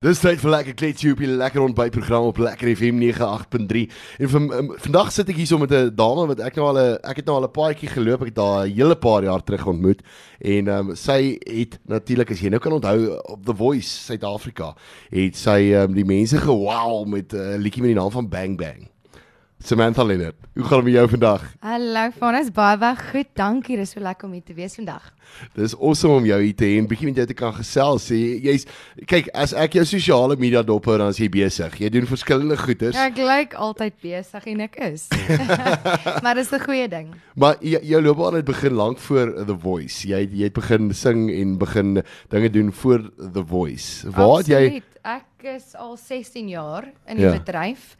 Dis 0.00 0.16
tyd 0.16 0.38
vir 0.40 0.48
lekker 0.48 0.76
kletjie 0.80 1.10
op 1.12 1.18
die 1.20 1.26
lekker 1.28 1.60
ontbytprogram 1.60 2.30
op 2.30 2.38
Lekker 2.40 2.70
FM 2.72 3.02
98.3. 3.04 3.82
En 4.24 4.30
van, 4.32 4.46
um, 4.56 4.70
vandag 4.80 5.10
sit 5.12 5.28
ek 5.28 5.36
hier 5.42 5.50
so 5.50 5.60
met 5.60 5.74
'n 5.76 5.92
dame 5.92 6.24
wat 6.30 6.40
ek 6.40 6.56
nou 6.56 6.68
al 6.68 6.78
'n 6.80 6.96
ek 7.04 7.20
het 7.20 7.26
nou 7.26 7.36
al 7.36 7.44
'n 7.44 7.52
paadjie 7.52 7.88
geloop, 7.92 8.22
ek 8.22 8.32
het 8.32 8.38
haar 8.40 8.64
'n 8.64 8.72
hele 8.72 8.96
paar 8.96 9.22
jaar 9.22 9.44
terug 9.44 9.66
ontmoet 9.66 10.00
en 10.40 10.68
um, 10.68 10.96
sy 10.96 11.36
het 11.44 11.78
natuurlik 11.84 12.30
as 12.30 12.40
jy 12.40 12.48
nou 12.48 12.60
kan 12.60 12.72
onthou 12.72 13.20
op 13.28 13.44
The 13.44 13.54
Voice 13.54 13.88
Suid-Afrika, 14.08 14.74
het 15.10 15.36
sy 15.36 15.74
um, 15.76 15.92
die 15.92 16.06
mense 16.08 16.38
gewow 16.38 17.04
met 17.04 17.34
'n 17.34 17.36
uh, 17.36 17.56
liedjie 17.60 17.82
met 17.82 17.92
die 17.92 18.00
naam 18.00 18.10
van 18.10 18.28
Bang 18.28 18.56
Bang. 18.56 18.89
Samantha 19.62 20.02
Leonard, 20.02 20.34
hoe 20.54 20.64
gaan 20.64 20.78
dit 20.78 20.84
met 20.84 20.94
jou 20.94 21.08
vandag? 21.08 21.42
Hallo, 21.60 22.08
Vanus, 22.16 22.48
baie 22.50 22.78
baie 22.80 22.96
goed. 22.96 23.28
Dankie, 23.36 23.76
dis 23.76 23.90
so 23.92 24.00
lekker 24.00 24.24
om 24.26 24.32
hier 24.32 24.44
te 24.46 24.54
wees 24.56 24.78
vandag. 24.78 25.10
Dis 25.54 25.74
awesome 25.76 26.16
om 26.16 26.24
jou 26.24 26.38
hier 26.40 26.54
te 26.56 26.64
hê 26.64 26.78
en 26.80 26.86
bietjie 26.88 27.10
met 27.10 27.20
jou 27.20 27.26
te 27.28 27.36
kan 27.36 27.52
gesels. 27.52 28.06
Jy's 28.08 28.64
kyk, 29.10 29.28
as 29.36 29.52
ek 29.52 29.76
jou 29.76 29.84
sosiale 29.90 30.38
media 30.40 30.62
dop 30.66 30.88
hou, 30.88 30.96
dan 31.02 31.12
is 31.12 31.20
jy 31.20 31.28
besig. 31.34 31.76
Jy 31.84 31.90
doen 31.92 32.08
verskillende 32.08 32.56
goeders. 32.56 32.96
Ja, 32.96 33.10
ek 33.12 33.20
lyk 33.20 33.56
altyd 33.68 33.98
besig 34.00 34.48
en 34.54 34.64
ek 34.64 34.80
is. 34.88 35.06
maar 36.24 36.40
dis 36.40 36.50
'n 36.56 36.64
goeie 36.64 36.88
ding. 36.88 37.12
Maar 37.36 37.60
jou 37.60 38.00
loopbaan 38.02 38.40
het 38.40 38.48
begin 38.48 38.74
lank 38.80 38.98
voor 38.98 39.44
The 39.44 39.58
Voice. 39.60 40.08
Jy 40.08 40.24
jy 40.24 40.48
het 40.48 40.56
begin 40.56 40.88
sing 40.94 41.28
en 41.30 41.58
begin 41.58 42.00
dinge 42.32 42.50
doen 42.50 42.72
voor 42.72 43.10
The 43.18 43.44
Voice. 43.44 44.08
Waar 44.08 44.38
het 44.40 44.48
jy 44.48 44.82
Ek 45.00 45.44
is 45.56 45.74
al 45.76 45.96
16 45.96 46.48
jaar 46.48 46.84
in 47.08 47.16
die 47.16 47.24
ja. 47.24 47.32
bedryf. 47.38 47.96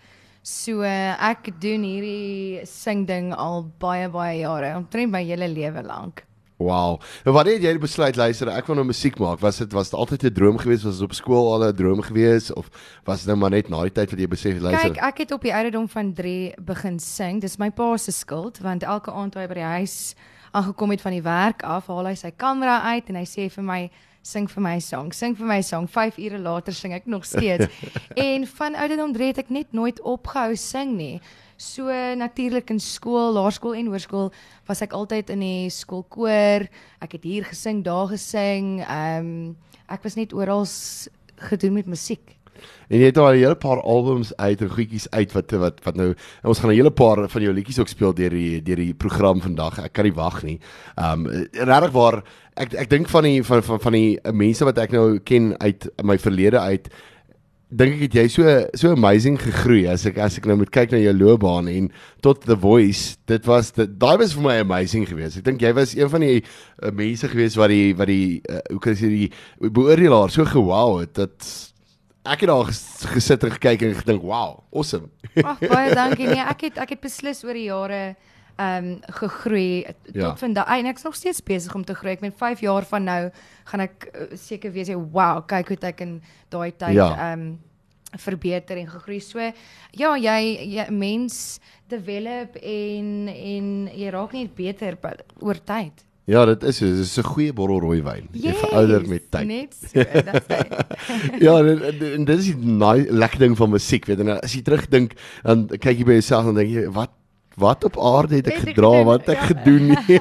So 0.50 0.82
ek 0.82 1.52
doen 1.62 1.84
hierdie 1.86 2.64
sing 2.66 3.04
ding 3.06 3.30
al 3.36 3.62
baie 3.78 4.09
baie 4.10 4.40
jare, 4.40 4.74
omtrent 4.80 5.12
my 5.12 5.23
hele 5.23 5.46
lewe 5.48 5.84
lank. 5.86 6.24
Wow. 6.60 6.98
En 7.24 7.32
wat 7.32 7.48
het 7.48 7.62
jy 7.64 7.73
besluit 7.80 8.18
luister, 8.20 8.50
ek 8.52 8.66
wil 8.68 8.76
nou 8.76 8.84
musiek 8.90 9.14
maak? 9.23 9.38
Was 9.40 9.62
dit 9.62 9.73
was 9.73 9.92
dit 9.92 9.96
altyd 9.96 10.26
'n 10.28 10.34
droom 10.36 10.59
geweest? 10.59 10.84
Was 10.84 10.98
dit 10.98 11.06
op 11.06 11.14
skool 11.14 11.52
al 11.54 11.68
'n 11.70 11.76
droom 11.76 12.02
geweest 12.02 12.52
of 12.52 12.68
was 13.04 13.23
dit 13.23 13.28
nou 13.28 13.38
maar 13.38 13.50
net 13.50 13.70
na 13.70 13.80
die 13.82 13.92
tyd 13.92 14.10
wat 14.10 14.20
jy 14.20 14.28
besef 14.28 14.60
luister? 14.60 14.90
Kyk, 14.90 15.02
ek 15.02 15.18
het 15.18 15.32
op 15.32 15.42
die 15.42 15.54
ouderdom 15.54 15.88
van 15.88 16.12
3 16.12 16.54
begin 16.60 16.98
sing. 16.98 17.40
Dis 17.40 17.56
my 17.56 17.71
pa 17.71 17.96
se 17.96 18.12
skuld 18.12 18.59
want 18.59 18.82
elke 18.82 19.10
aand 19.10 19.32
toe 19.32 19.43
hy 19.43 19.48
by 19.48 19.54
die 19.54 19.73
huis 19.78 20.15
aangekom 20.51 20.90
het 20.90 21.01
van 21.01 21.12
die 21.12 21.23
werk 21.23 21.62
af, 21.62 21.87
haal 21.87 22.06
hy 22.06 22.15
sy 22.15 22.32
kamera 22.37 22.82
uit 22.93 23.09
en 23.09 23.15
hy 23.15 23.24
sê 23.24 23.51
vir 23.51 23.65
my 23.65 23.90
sing 24.23 24.49
vir 24.51 24.63
my 24.63 24.79
song, 24.85 25.13
sing 25.13 25.37
vir 25.37 25.46
my 25.49 25.60
song. 25.65 25.87
5 25.88 26.18
ure 26.21 26.38
later 26.38 26.74
sing 26.76 26.93
ek 26.96 27.07
nog 27.07 27.24
steeds. 27.24 27.71
en 28.30 28.46
van 28.46 28.77
ouderdom 28.77 29.15
3 29.16 29.30
het 29.32 29.45
ek 29.45 29.52
net 29.54 29.73
nooit 29.73 30.01
opgehou 30.01 30.57
sing 30.57 30.96
nie. 30.99 31.21
So 31.60 31.93
natuurlik 32.16 32.71
in 32.73 32.80
skool, 32.80 33.35
laerskool 33.37 33.77
en 33.77 33.90
hoërskool 33.93 34.30
was 34.68 34.80
ek 34.85 34.96
altyd 34.96 35.32
in 35.35 35.45
die 35.45 35.73
skoolkoor. 35.73 36.65
Ek 37.04 37.16
het 37.18 37.27
hier 37.29 37.49
gesing, 37.49 37.85
daar 37.85 38.09
gesing. 38.12 38.79
Ehm 38.87 39.32
um, 39.32 39.57
ek 39.90 40.04
was 40.07 40.15
net 40.15 40.30
oral 40.32 40.62
gedoen 41.51 41.74
met 41.80 41.88
musiek. 41.90 42.40
En 42.88 42.98
jy 42.98 43.10
het 43.10 43.18
al 43.18 43.32
'n 43.32 43.38
hele 43.38 43.54
paar 43.54 43.80
albums 43.80 44.36
uit 44.36 44.60
en 44.60 44.70
goedjies 44.70 45.10
uit 45.10 45.32
wat 45.32 45.50
wat 45.50 45.84
wat 45.84 45.96
nou 45.96 46.14
ons 46.42 46.58
gaan 46.58 46.70
'n 46.70 46.74
hele 46.74 46.90
paar 46.90 47.28
van 47.28 47.42
jou 47.42 47.52
liedjies 47.54 47.78
ook 47.78 47.88
speel 47.88 48.14
deur 48.14 48.30
die 48.30 48.62
deur 48.62 48.76
die 48.76 48.94
program 48.94 49.40
vandag. 49.40 49.78
Ek 49.78 49.92
kan 49.92 50.04
nie 50.04 50.14
wag 50.14 50.42
nie. 50.42 50.60
Um 50.96 51.26
regtig 51.52 51.92
waar 51.92 52.22
ek 52.56 52.74
ek 52.74 52.90
dink 52.90 53.08
van 53.08 53.22
die 53.22 53.42
van 53.42 53.62
van 53.62 53.80
van 53.80 53.92
die 53.92 54.18
mense 54.32 54.64
wat 54.64 54.78
ek 54.78 54.92
nou 54.92 55.18
ken 55.18 55.54
uit 55.60 55.88
my 56.02 56.18
verlede 56.18 56.58
uit 56.58 56.88
dink 57.70 57.94
ek 57.94 58.02
het 58.08 58.16
jy 58.18 58.24
so 58.34 58.52
so 58.78 58.90
amazing 58.96 59.36
gegroei 59.38 59.84
as 59.90 60.02
ek 60.08 60.18
as 60.18 60.36
ek 60.40 60.48
nou 60.50 60.56
moet 60.58 60.72
kyk 60.74 60.90
na 60.90 60.98
jou 60.98 61.12
loopbaan 61.14 61.68
en 61.70 61.86
tot 62.24 62.42
the 62.48 62.56
voice 62.58 63.14
dit 63.30 63.46
was 63.46 63.70
daai 63.78 64.16
was 64.19 64.34
vir 64.34 64.47
my 64.47 64.56
amazing 64.64 65.06
geweest 65.06 65.38
ek 65.38 65.47
dink 65.47 65.62
jy 65.62 65.70
was 65.78 65.94
een 65.94 66.10
van 66.10 66.26
die 66.26 66.41
uh, 66.42 66.91
mense 66.91 67.31
geweest 67.31 67.60
wat 67.60 67.70
die 67.70 67.94
wat 67.94 68.10
die 68.10 68.41
uh, 68.42 68.58
hoe 68.72 68.81
kan 68.82 68.97
ek 68.97 69.03
sê 69.04 69.12
die 69.12 69.31
beoordelaar 69.62 70.34
so 70.34 70.47
gewow 70.50 70.98
het 71.04 71.14
dat 71.20 71.53
ek 72.22 72.43
het 72.44 72.50
daar 72.50 72.69
gesit 73.15 73.44
en 73.44 73.54
gekyk 73.56 73.82
en 73.82 73.94
gedink, 73.94 74.22
"Wow, 74.22 74.60
awesome." 74.72 75.09
Ag, 75.34 75.59
baie 75.59 75.94
dankie. 75.94 76.27
Nee, 76.27 76.44
ek 76.44 76.60
het 76.60 76.78
ek 76.78 76.88
het 76.97 77.00
beslis 77.00 77.44
oor 77.44 77.54
die 77.54 77.69
jare 77.69 78.16
ehm 78.60 78.84
um, 78.84 79.00
gegroei 79.00 79.87
tot 80.05 80.15
ja. 80.15 80.37
vandag. 80.37 80.67
En 80.67 80.87
ek's 80.87 81.03
nog 81.03 81.15
steeds 81.15 81.43
besig 81.43 81.75
om 81.75 81.84
te 81.84 81.94
groei. 81.94 82.12
Ek 82.12 82.21
met 82.21 82.37
5 82.37 82.61
jaar 82.61 82.84
van 82.84 83.05
nou 83.05 83.31
gaan 83.65 83.81
ek 83.81 84.11
uh, 84.12 84.37
seker 84.37 84.72
wees, 84.72 84.89
"Wow, 84.89 85.47
kyk 85.47 85.69
hoe 85.69 85.77
ek 85.81 86.00
in 86.00 86.22
daai 86.49 86.72
tyd 86.77 86.89
ehm 86.89 86.97
ja. 86.97 87.33
um, 87.33 87.61
verbeter 88.19 88.77
en 88.77 88.89
gegroei." 88.89 89.21
So 89.21 89.39
ja, 89.91 90.17
jy, 90.17 90.69
jy 90.77 90.91
mens 90.91 91.61
develop 91.89 92.56
en 92.56 93.28
en 93.28 93.89
jy 93.94 94.11
raak 94.11 94.33
net 94.33 94.55
beter 94.55 94.99
oor 95.41 95.65
tyd. 95.65 96.05
Ja, 96.31 96.45
dit 96.47 96.63
is 96.63 96.79
dit 96.79 96.99
is 97.03 97.17
'n 97.19 97.27
goeie 97.27 97.53
bottel 97.53 97.81
rooi 97.83 98.03
wyn. 98.07 98.29
Jy 98.33 98.53
verouder 98.55 99.07
met 99.09 99.31
tyd. 99.31 99.47
Net 99.47 99.75
so, 99.75 99.99
Ja, 101.47 101.59
en, 101.59 102.25
dit 102.25 102.39
is 102.39 102.53
'n 102.55 102.79
lekker 103.11 103.39
ding 103.39 103.57
van 103.57 103.71
musiek, 103.71 104.07
weet 104.07 104.19
jy. 104.23 104.39
As 104.39 104.55
jy 104.55 104.63
terugdink, 104.63 105.17
dan 105.43 105.67
kyk 105.67 105.99
jy 105.99 106.05
by 106.05 106.19
jouself 106.21 106.47
en 106.47 106.55
dink 106.55 106.71
jy, 106.71 106.87
wat 106.95 107.11
wat 107.60 107.84
op 107.88 107.97
aarde 107.98 108.41
het 108.41 108.50
ek 108.50 108.59
het 108.59 108.71
gedra 108.71 108.91
wat 109.09 109.28
ek 109.32 109.43
gedoen 109.53 109.93
nie 109.93 110.19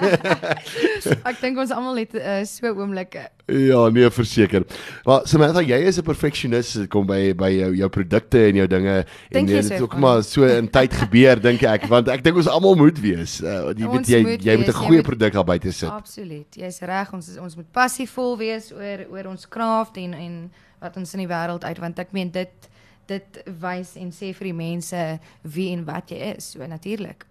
ek 1.29 1.39
dink 1.41 1.59
ons 1.63 1.73
almal 1.75 1.99
het 2.01 2.15
uh, 2.19 2.39
so 2.47 2.71
oomblikke 2.73 3.25
ja 3.49 3.81
nee 3.95 4.11
verseker 4.13 4.65
maar 5.07 5.25
Samantha 5.29 5.63
jy 5.65 5.79
is 5.89 5.99
'n 5.99 6.07
perfeksionis 6.07 6.73
dit 6.81 6.89
kom 6.91 7.07
by 7.09 7.33
by 7.33 7.51
jou 7.55 7.71
jou 7.81 7.89
produkte 7.89 8.45
en 8.49 8.61
jou 8.61 8.67
dinge 8.67 8.95
en 9.03 9.51
dit 9.51 9.69
het 9.71 9.81
ook 9.81 9.97
maar 9.97 10.23
so 10.23 10.45
in 10.45 10.69
tyd 10.69 10.93
gebeur 10.93 11.41
dink 11.47 11.63
ek 11.63 11.89
want 11.91 12.11
ek 12.11 12.23
dink 12.23 12.37
ons 12.37 12.51
almal 12.51 12.75
moet 12.79 12.99
wees 13.03 13.39
uh, 13.41 13.71
jy 13.73 13.91
weet 13.95 14.13
jy 14.13 14.21
jy 14.37 14.57
moet 14.61 14.73
'n 14.73 14.79
goeie 14.83 15.03
produk 15.03 15.33
daar 15.33 15.47
buite 15.47 15.71
sit 15.71 15.89
absoluut 15.89 16.55
jy's 16.55 16.81
reg 16.81 17.13
ons 17.13 17.27
is, 17.27 17.37
ons 17.37 17.55
moet 17.55 17.71
passievol 17.71 18.37
wees 18.37 18.71
oor 18.71 19.07
oor 19.09 19.31
ons 19.35 19.47
kraaf 19.47 19.95
en 19.95 20.13
en 20.13 20.35
wat 20.79 20.95
ons 20.95 21.13
in 21.13 21.25
die 21.25 21.31
wêreld 21.31 21.63
uit 21.63 21.79
want 21.79 21.99
ek 21.99 22.11
meen 22.15 22.31
dit 22.31 22.69
dit 23.09 23.41
wys 23.61 23.95
en 23.99 24.11
sê 24.13 24.31
vir 24.37 24.51
die 24.51 24.57
mense 24.57 25.03
wie 25.55 25.71
en 25.73 25.85
wat 25.87 26.13
jy 26.13 26.33
is. 26.35 26.53
So 26.53 26.65
natuurlik. 26.69 27.25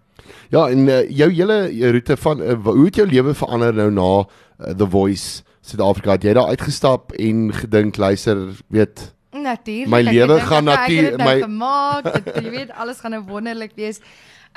Ja, 0.49 0.67
en 0.69 0.87
uh, 0.87 1.09
jou 1.09 1.29
hele 1.31 1.91
roete 1.91 2.17
van 2.17 2.41
uh, 2.41 2.57
hoe 2.63 2.85
het 2.85 2.95
jou 2.95 3.07
lewe 3.07 3.33
verander 3.33 3.73
nou 3.73 3.91
na 3.91 4.09
uh, 4.17 4.73
The 4.75 4.89
Voice 4.89 5.43
Suid-Afrika? 5.61 6.11
Het 6.11 6.23
jy 6.23 6.33
daar 6.33 6.53
uitgestap 6.55 7.11
en 7.11 7.53
gedink, 7.53 7.97
luister, 7.97 8.47
weet 8.67 9.13
Natuurlik. 9.29 9.87
My 9.87 10.01
lewe 10.01 10.39
gaan 10.39 10.63
natuurlik 10.63 11.17
nou 11.17 11.29
my 11.29 11.41
gemaak. 11.41 12.07
Jy 12.43 12.49
weet 12.49 12.71
alles 12.73 12.99
gaan 12.99 13.13
nou 13.13 13.23
wonderlik 13.27 13.75
wees. 13.77 14.01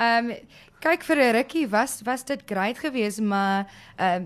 Ehm 0.01 0.31
um, 0.33 0.37
kyk 0.83 1.05
vir 1.07 1.17
'n 1.17 1.35
rukkie 1.37 1.67
was 1.69 2.01
was 2.03 2.25
dit 2.25 2.41
great 2.45 2.79
geweest, 2.79 3.21
maar 3.21 3.69
ehm 3.95 4.25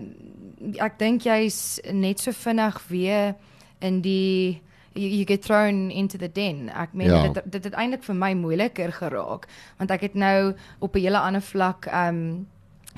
um, 0.58 0.72
ek 0.80 0.98
dink 0.98 1.22
jy's 1.22 1.80
net 1.92 2.20
so 2.20 2.32
vinnig 2.32 2.80
weer 2.88 3.36
in 3.78 4.00
die 4.00 4.62
you, 4.92 5.08
you 5.08 5.24
get 5.24 5.44
thrown 5.44 5.90
into 5.90 6.18
the 6.18 6.32
den. 6.32 6.68
Ek 6.68 6.92
meen 6.92 7.10
ja. 7.10 7.22
dit 7.28 7.42
dit 7.44 7.64
het 7.64 7.74
eintlik 7.74 8.04
vir 8.04 8.14
my 8.14 8.32
moeiliker 8.34 8.92
geraak 8.92 9.48
want 9.78 9.90
ek 9.90 10.00
het 10.08 10.14
nou 10.14 10.54
op 10.78 10.94
'n 10.94 11.00
hele 11.00 11.18
ander 11.18 11.42
vlak 11.42 11.86
um 11.92 12.46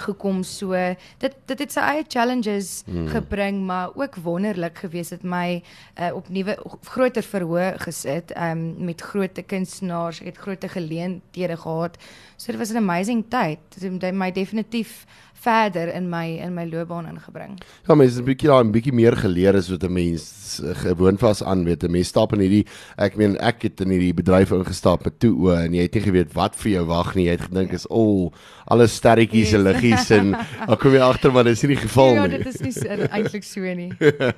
gekom 0.00 0.42
so 0.46 0.76
dit 1.20 1.34
dit 1.50 1.62
het 1.64 1.72
sy 1.74 1.84
eie 1.92 2.04
challenges 2.08 2.82
hmm. 2.86 3.08
gebring 3.12 3.60
maar 3.66 3.90
ook 3.94 4.16
wonderlik 4.24 4.78
geweest 4.84 5.10
het 5.16 5.22
my 5.22 5.62
uh, 5.98 6.14
op 6.14 6.28
nuwe 6.28 6.56
groter 6.88 7.26
verhoog 7.26 7.82
gesit 7.84 8.32
um 8.36 8.84
met 8.84 9.02
groot 9.12 9.40
kunstenaars 9.46 10.22
ek 10.22 10.32
het 10.32 10.42
groot 10.44 10.64
geleenthede 10.76 11.56
gehad 11.56 11.98
so 12.36 12.52
dit 12.52 12.60
was 12.60 12.72
'n 12.72 12.82
amazing 12.82 13.24
tyd 13.28 13.58
dit 13.76 14.02
het 14.02 14.14
my 14.14 14.32
definitief 14.32 15.04
verder 15.40 15.88
in 15.94 16.08
my 16.08 16.26
in 16.44 16.54
my 16.54 16.66
loopbaan 16.68 17.08
ingebring. 17.08 17.56
Ja, 17.86 17.94
mens 17.94 18.14
het 18.14 18.22
'n 18.22 18.28
bietjie 18.28 18.48
daar 18.48 18.64
'n 18.64 18.72
bietjie 18.72 18.92
meer 18.92 19.16
geleer 19.16 19.56
as 19.56 19.70
wat 19.70 19.82
'n 19.84 19.92
mens 19.92 20.60
gewoond 20.84 21.20
was 21.20 21.42
aan, 21.42 21.64
weet 21.64 21.82
'n 21.84 21.90
mens 21.90 22.08
stap 22.08 22.32
in 22.32 22.40
hierdie 22.40 22.66
ek 22.96 23.16
meen 23.16 23.38
ek 23.38 23.62
het 23.62 23.80
in 23.80 23.90
hierdie 23.90 24.14
bedryf 24.14 24.50
ingestap 24.50 25.04
met 25.04 25.18
toe 25.18 25.34
o 25.36 25.54
en 25.54 25.72
jy 25.72 25.82
het 25.82 25.94
nie 25.94 26.02
geweet 26.02 26.32
wat 26.32 26.56
vir 26.56 26.70
jou 26.70 26.84
wag 26.86 27.14
nie. 27.14 27.24
Jy 27.24 27.30
het 27.30 27.48
gedink 27.48 27.72
is 27.72 27.88
al 27.88 28.24
oh, 28.26 28.32
alles 28.66 28.94
sterretjies 28.94 29.52
en 29.52 29.62
liggies 29.62 30.10
en 30.10 30.36
dan 30.68 30.76
kom 30.76 30.92
jy 30.92 31.00
agter 31.00 31.32
maar 31.32 31.44
dis 31.44 31.62
nie 31.62 31.74
die 31.74 31.82
geval 31.86 32.14
ja, 32.14 32.26
nie. 32.26 32.38
Ja, 32.38 32.44
dit 32.44 32.60
is 32.60 32.60
nie 32.60 33.08
eintlik 33.08 33.44
so 33.44 33.60
nie. 33.60 33.92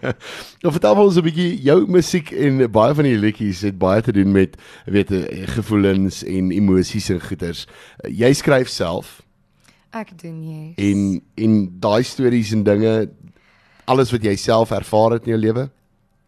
nou 0.62 0.72
vertel 0.72 0.94
ons 0.94 1.16
'n 1.16 1.22
bietjie 1.22 1.62
jou 1.62 1.86
musiek 1.86 2.30
en 2.32 2.70
baie 2.70 2.94
van 2.94 3.04
die 3.04 3.18
liedjies 3.18 3.62
het 3.62 3.78
baie 3.78 4.02
te 4.02 4.12
doen 4.12 4.32
met 4.32 4.56
weet 4.86 5.10
gevoelens 5.56 6.24
en 6.24 6.50
emosies 6.50 7.10
en 7.10 7.20
goeters. 7.20 7.66
Jy 8.08 8.32
skryf 8.32 8.68
self 8.68 9.22
Ek 9.92 10.12
doen 10.22 10.42
jy. 10.42 10.74
Yes. 10.76 10.90
En 10.90 11.22
en 11.34 11.80
daai 11.80 12.02
stories 12.02 12.52
en 12.52 12.64
dinge 12.64 13.10
alles 13.84 14.12
wat 14.14 14.24
jy 14.24 14.36
self 14.40 14.70
ervaar 14.70 15.18
het 15.18 15.26
in 15.26 15.34
jou 15.34 15.40
lewe? 15.40 15.68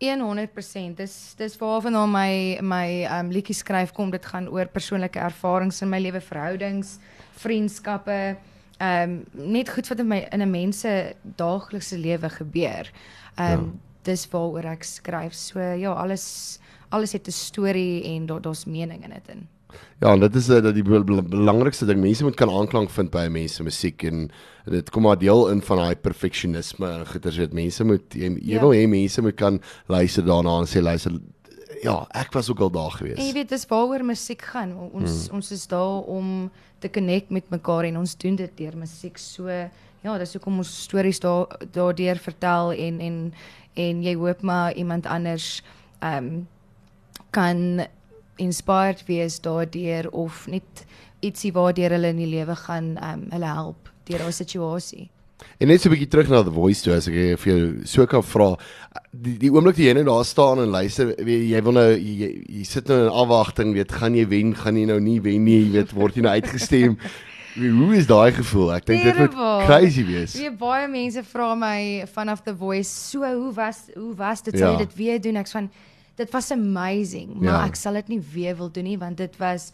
100%. 0.05 0.97
Dis 0.99 1.35
dis 1.39 1.57
waarvan 1.57 1.95
al 1.95 2.11
my 2.11 2.59
my 2.61 2.89
um 3.19 3.31
liedjie 3.33 3.57
skryf 3.57 3.93
kom. 3.97 4.11
Dit 4.11 4.27
gaan 4.27 4.49
oor 4.53 4.69
persoonlike 4.69 5.19
ervarings 5.19 5.81
in 5.83 5.89
my 5.89 6.01
lewe, 6.03 6.21
verhoudings, 6.21 6.99
vriendskappe, 7.41 8.37
um 8.83 9.23
net 9.33 9.71
goed 9.73 9.89
wat 9.89 10.03
in 10.05 10.09
my 10.09 10.21
in 10.33 10.43
'n 10.43 10.51
mens 10.51 10.81
se 10.81 11.15
daaglikse 11.23 11.99
lewe 11.99 12.29
gebeur. 12.29 12.91
Um 13.39 13.45
ja. 13.45 13.61
dis 14.05 14.29
waaroor 14.29 14.65
ek 14.65 14.85
skryf. 14.85 15.33
So 15.35 15.61
ja, 15.61 15.93
alles 15.93 16.59
alles 16.91 17.13
het 17.13 17.27
'n 17.27 17.33
storie 17.33 18.05
en 18.05 18.27
daar 18.27 18.41
daar's 18.41 18.65
mening 18.65 19.05
in 19.05 19.11
dit 19.11 19.29
in. 19.29 19.49
Ja, 20.01 20.13
en 20.13 20.21
dit 20.21 20.35
is 20.35 20.49
uh, 20.49 20.61
dat 20.63 20.75
die 20.77 20.85
belangrikste 20.85 21.87
ding 21.89 22.01
mense 22.03 22.25
moet 22.25 22.37
kan 22.37 22.51
aanklank 22.51 22.91
vind 22.91 23.11
by 23.15 23.27
mense 23.33 23.63
musiek 23.63 24.03
en 24.09 24.27
dit 24.71 24.91
kom 24.91 25.07
maar 25.07 25.19
deel 25.21 25.49
in 25.53 25.63
van 25.65 25.81
daai 25.83 25.97
perfeksionisme 25.97 26.89
en 26.89 27.07
goeters 27.07 27.39
wat 27.41 27.55
mense 27.57 27.85
moet 27.85 28.17
jy, 28.17 28.33
jy 28.41 28.57
ja. 28.57 28.65
wil 28.65 28.75
hê 28.77 28.85
mense 28.91 29.23
moet 29.23 29.39
kan 29.39 29.61
luister 29.93 30.27
daarna 30.27 30.59
en 30.63 30.69
sê 30.71 30.83
luister 30.85 31.17
ja, 31.85 31.97
ek 32.17 32.33
was 32.33 32.49
ook 32.51 32.63
al 32.65 32.71
daar 32.73 32.93
gewees. 32.97 33.19
En 33.19 33.27
jy 33.29 33.35
weet 33.37 33.51
dis 33.53 33.67
waaroor 33.69 34.05
musiek 34.07 34.43
gaan. 34.55 34.73
Ons 34.93 35.27
hmm. 35.27 35.41
ons 35.41 35.51
is 35.53 35.67
daar 35.69 36.07
om 36.11 36.31
te 36.81 36.91
connect 36.91 37.33
met 37.35 37.51
mekaar 37.53 37.89
en 37.91 38.01
ons 38.01 38.17
doen 38.21 38.37
dit 38.37 38.57
deur 38.61 38.77
musiek. 38.79 39.19
So 39.21 39.49
ja, 39.49 40.17
dis 40.21 40.35
hoekom 40.37 40.61
ons 40.63 40.73
stories 40.85 41.21
daar 41.25 41.59
daardeur 41.73 42.21
vertel 42.21 42.75
en 42.87 43.01
en 43.01 43.21
en 43.75 44.03
jy 44.05 44.15
hoop 44.15 44.43
maar 44.43 44.75
iemand 44.75 45.07
anders 45.07 45.63
ehm 46.01 46.25
um, 46.25 46.49
kan 47.35 47.87
inspired 48.37 49.05
wees 49.07 49.41
daardeur 49.41 50.11
of 50.11 50.47
net 50.51 50.85
ietsie 51.25 51.53
waardeur 51.53 51.95
hulle 51.97 52.13
in 52.13 52.23
die 52.23 52.31
lewe 52.31 52.57
gaan 52.67 52.95
um, 53.01 53.27
hulle 53.33 53.51
help 53.59 53.91
deur 54.09 54.25
daai 54.25 54.33
situasie. 54.33 55.09
En 55.59 55.69
net 55.69 55.81
so 55.81 55.89
'n 55.89 55.95
bietjie 55.95 56.09
terug 56.09 56.29
na 56.29 56.43
the 56.43 56.51
voice 56.51 56.83
toe 56.83 56.95
as 56.95 57.09
ek 57.09 57.39
vir 57.41 57.53
jou 57.53 57.85
so 57.85 58.07
kan 58.07 58.23
vra 58.23 58.57
die 59.13 59.37
die 59.39 59.51
oomblik 59.51 59.77
toe 59.77 59.85
jy 59.85 59.95
nou 59.95 60.05
daar 60.05 60.25
staan 60.25 60.63
en 60.63 60.71
luister 60.71 61.15
weet 61.19 61.49
jy 61.51 61.63
wil 61.63 61.73
nou 61.73 61.91
jy, 61.93 62.31
jy 62.49 62.65
sit 62.65 62.89
nou 62.89 63.05
in 63.05 63.13
afwagting 63.13 63.75
weet 63.75 63.93
gaan 63.93 64.15
jy 64.15 64.27
wen 64.29 64.55
gaan 64.55 64.77
jy 64.77 64.87
nou 64.87 65.01
nie 65.01 65.21
wen 65.21 65.45
nie 65.45 65.61
jy 65.65 65.73
weet 65.79 65.93
word 65.93 66.17
jy 66.17 66.23
nou 66.23 66.35
uitgestem 66.35 66.99
Hoe 67.55 67.95
is 67.95 68.07
daai 68.11 68.33
gevoel? 68.35 68.73
Ek 68.75 68.87
dink 68.89 69.05
dit 69.07 69.19
moet 69.21 69.35
crazy 69.69 70.03
wees. 70.03 70.33
Wie 70.35 70.51
baie 70.59 70.89
mense 70.91 71.23
vra 71.23 71.53
my 71.55 72.03
vanaf 72.11 72.43
the 72.43 72.55
voice, 72.55 72.91
so 72.91 73.23
hoe 73.23 73.53
was 73.55 73.85
hoe 73.95 74.15
was 74.19 74.43
dit 74.43 74.59
ja. 74.59 74.65
sou 74.65 74.73
jy 74.73 74.81
dit 74.81 74.97
weer 74.99 75.21
doen? 75.23 75.39
Ek 75.39 75.47
sê 75.47 75.61
van 75.61 75.69
dit 76.17 76.31
was 76.31 76.51
amazing, 76.51 77.35
maar 77.41 77.61
ja. 77.61 77.67
ek 77.67 77.79
sal 77.79 77.99
dit 78.01 78.15
nie 78.15 78.23
weer 78.35 78.57
wil 78.57 78.71
doen 78.71 78.87
nie 78.87 78.99
want 78.99 79.19
dit 79.19 79.37
was 79.41 79.73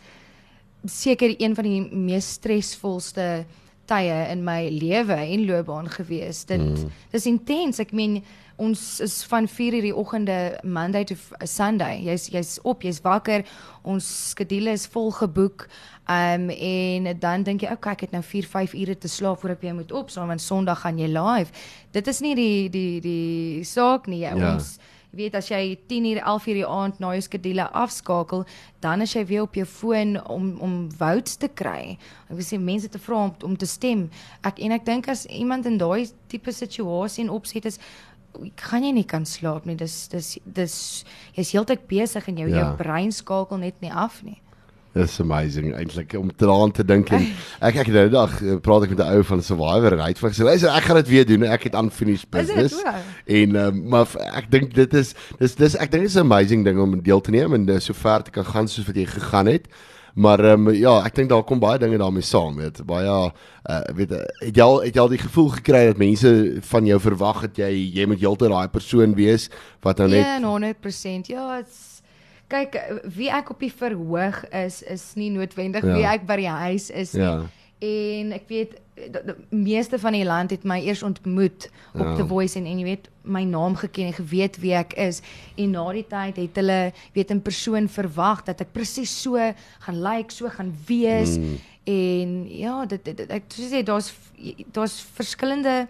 seker 0.88 1.34
een 1.36 1.54
van 1.54 1.66
die 1.68 1.80
mees 1.92 2.28
stresvolste 2.38 3.44
tye 3.90 4.18
in 4.30 4.44
my 4.46 4.68
lewe 4.70 5.16
en 5.18 5.46
loopbaan 5.48 5.90
gewees. 5.90 6.44
Dit 6.48 6.62
mm. 6.62 6.92
dis 7.10 7.26
intens. 7.26 7.80
Ek 7.82 7.92
meen 7.96 8.20
ons 8.60 8.80
is 9.00 9.22
van 9.24 9.48
4:00 9.48 9.82
die 9.86 9.94
oggende 9.96 10.58
Monday 10.62 11.04
to 11.04 11.16
Sunday. 11.44 12.02
Jy's 12.04 12.28
jy's 12.30 12.58
op, 12.62 12.84
jy's 12.84 13.00
wakker. 13.02 13.44
Ons 13.82 14.08
skedule 14.30 14.76
is 14.76 14.86
vol 14.86 15.10
geboek. 15.16 15.66
Um 16.10 16.50
en 16.50 17.10
dan 17.18 17.42
dink 17.46 17.64
jy, 17.64 17.72
okay, 17.72 17.94
ek 17.96 18.06
het 18.08 18.14
nou 18.14 18.22
4, 18.22 18.46
5 18.46 18.74
ure 18.74 18.98
te 18.98 19.08
slaap 19.08 19.40
voordat 19.40 19.64
ek 19.64 19.74
moet 19.74 19.92
opstaan 19.92 20.28
want 20.28 20.42
Sondag 20.42 20.84
gaan 20.84 20.98
jy 20.98 21.10
live. 21.10 21.52
Dit 21.92 22.06
is 22.06 22.20
nie 22.20 22.34
die 22.34 22.70
die 22.70 23.00
die 23.00 23.64
saak 23.64 24.06
nie. 24.06 24.22
Ja. 24.26 24.34
Ons 24.36 24.78
Jy 25.10 25.18
weet 25.18 25.34
as 25.34 25.48
jy 25.50 25.74
10 25.90 26.04
uur 26.12 26.20
11 26.22 26.44
uur 26.46 26.58
die 26.60 26.66
aand 26.66 27.00
na 27.02 27.12
jou 27.16 27.22
skedule 27.26 27.64
afskakel, 27.74 28.44
dan 28.84 29.02
is 29.02 29.14
jy 29.16 29.24
weer 29.26 29.42
op 29.42 29.56
jou 29.58 29.66
foon 29.66 30.14
om 30.30 30.52
om 30.62 30.76
votes 31.00 31.34
te 31.36 31.48
kry. 31.48 31.96
Ek 32.28 32.36
wil 32.38 32.46
sê 32.46 32.60
mense 32.62 32.88
te 32.88 33.00
vra 33.02 33.24
om, 33.26 33.32
om 33.44 33.56
te 33.58 33.66
stem. 33.66 34.06
Ek 34.46 34.62
en 34.62 34.76
ek 34.76 34.86
dink 34.86 35.10
as 35.10 35.26
iemand 35.26 35.66
in 35.66 35.80
daai 35.82 36.06
tipe 36.30 36.54
situasie 36.54 37.24
en 37.24 37.34
opset 37.34 37.66
is 37.66 37.80
kan 38.60 38.84
jy 38.86 38.92
nie 38.94 39.06
kan 39.06 39.26
slaap 39.26 39.66
nie. 39.66 39.74
Dis 39.74 40.06
dis 40.12 40.36
dis 40.44 40.76
jy's 41.34 41.50
heeltyd 41.56 41.88
besig 41.90 42.30
en 42.30 42.38
jou 42.38 42.48
ja. 42.48 42.62
jou 42.62 42.68
brein 42.78 43.10
skakel 43.10 43.58
net 43.58 43.82
nie 43.82 43.90
af 43.90 44.22
nie. 44.22 44.38
Dis 44.92 45.20
amazing. 45.20 45.70
Eintlik 45.78 46.16
om 46.18 46.30
daaraan 46.36 46.72
te 46.74 46.84
dink 46.84 47.12
en 47.14 47.28
ek 47.68 47.76
ek 47.84 47.90
het 47.92 47.94
nou 47.94 48.08
dag 48.10 48.32
eh, 48.42 48.56
praat 48.62 48.88
ek 48.88 48.96
met 48.96 49.02
'n 49.04 49.12
ou 49.14 49.22
van 49.22 49.42
Survivor 49.42 49.94
en 49.94 50.02
hy 50.02 50.08
het 50.10 50.18
vir 50.18 50.30
gesê 50.32 50.42
luister 50.42 50.74
ek 50.74 50.88
gaan 50.88 50.98
dit 50.98 51.08
weer 51.08 51.26
doen. 51.26 51.44
Ek 51.46 51.62
het 51.62 51.74
unfinished 51.78 52.30
business. 52.30 52.74
en 53.26 53.56
um, 53.56 53.88
maar 53.88 54.08
ek 54.34 54.50
dink 54.50 54.74
dit 54.74 54.94
is 54.94 55.14
dis 55.38 55.54
dis 55.54 55.76
ek 55.76 55.92
dink 55.92 56.02
dit 56.02 56.10
is 56.10 56.16
'n 56.18 56.26
amazing 56.26 56.64
ding 56.64 56.78
om 56.78 56.98
deel 57.02 57.20
te 57.20 57.30
neem 57.30 57.54
en 57.54 57.66
dis 57.66 57.84
so 57.84 57.94
ver 57.94 58.22
te 58.22 58.30
kan 58.30 58.44
gaan 58.44 58.68
soos 58.68 58.86
wat 58.86 58.96
jy 58.96 59.06
gegaan 59.06 59.46
het. 59.46 59.70
Maar 60.14 60.44
um, 60.44 60.70
ja 60.74 61.04
ek 61.06 61.14
dink 61.14 61.30
daar 61.30 61.46
kom 61.46 61.60
baie 61.60 61.78
dinge 61.78 61.98
daarmee 61.98 62.26
saam 62.26 62.56
weet. 62.56 62.82
Baie 62.82 63.06
uh, 63.06 63.30
weet 63.94 64.10
het 64.10 64.56
jy 64.56 64.62
al 64.62 64.82
het 64.82 64.94
jy 64.94 65.00
al 65.00 65.14
die 65.14 65.22
gevoel 65.22 65.48
gekry 65.54 65.86
dat 65.86 66.02
mense 66.02 66.58
van 66.66 66.86
jou 66.86 66.98
verwag 66.98 67.46
het 67.46 67.62
jy 67.62 67.70
jy 67.94 68.06
moet 68.10 68.18
heeltyd 68.18 68.50
daai 68.50 68.68
persoon 68.68 69.14
wees 69.14 69.50
wat 69.86 70.02
nou 70.02 70.10
net 70.10 70.42
100% 70.42 71.30
ja 71.30 71.62
dit's 71.62 71.99
kyk 72.50 72.76
wie 73.16 73.30
ek 73.32 73.50
op 73.54 73.62
die 73.62 73.72
verhoog 73.72 74.42
is 74.64 74.82
is 74.82 75.12
nie 75.14 75.30
noodwendig 75.30 75.86
ja. 75.86 75.96
wie 75.96 76.06
ek 76.06 76.26
by 76.28 76.36
die 76.42 76.52
huis 76.66 76.90
is 76.90 77.14
nie. 77.16 77.24
Ja. 77.24 77.40
En 77.80 78.32
ek 78.36 78.48
weet 78.50 78.76
die 79.00 79.34
meeste 79.48 79.98
van 79.98 80.12
die 80.12 80.26
land 80.26 80.52
het 80.52 80.66
my 80.68 80.76
eers 80.84 81.02
ontmoet 81.02 81.70
op 81.94 82.04
ja. 82.04 82.16
The 82.18 82.26
Voice 82.26 82.58
en 82.58 82.66
en 82.68 82.82
jy 82.82 82.84
weet 82.84 83.08
my 83.22 83.42
naam 83.48 83.76
geken 83.80 84.10
en 84.10 84.16
geweet 84.18 84.58
wie 84.60 84.74
ek 84.76 84.92
is 85.00 85.22
en 85.56 85.72
na 85.76 85.86
die 85.96 86.04
tyd 86.08 86.36
het 86.42 86.60
hulle 86.60 86.92
weet 87.16 87.32
'n 87.32 87.42
persoon 87.42 87.88
verwag 87.88 88.44
dat 88.44 88.60
ek 88.60 88.72
presies 88.72 89.12
so 89.22 89.36
gaan 89.36 90.00
lyk, 90.02 90.28
like, 90.28 90.32
so 90.34 90.48
gaan 90.48 90.74
wees 90.86 91.38
mm. 91.38 91.56
en 91.84 92.48
ja, 92.48 92.84
dit, 92.86 93.04
dit, 93.04 93.16
dit 93.16 93.30
ek 93.30 93.44
sê 93.48 93.82
daar's 93.82 94.12
daar's 94.72 95.00
verskillende 95.16 95.88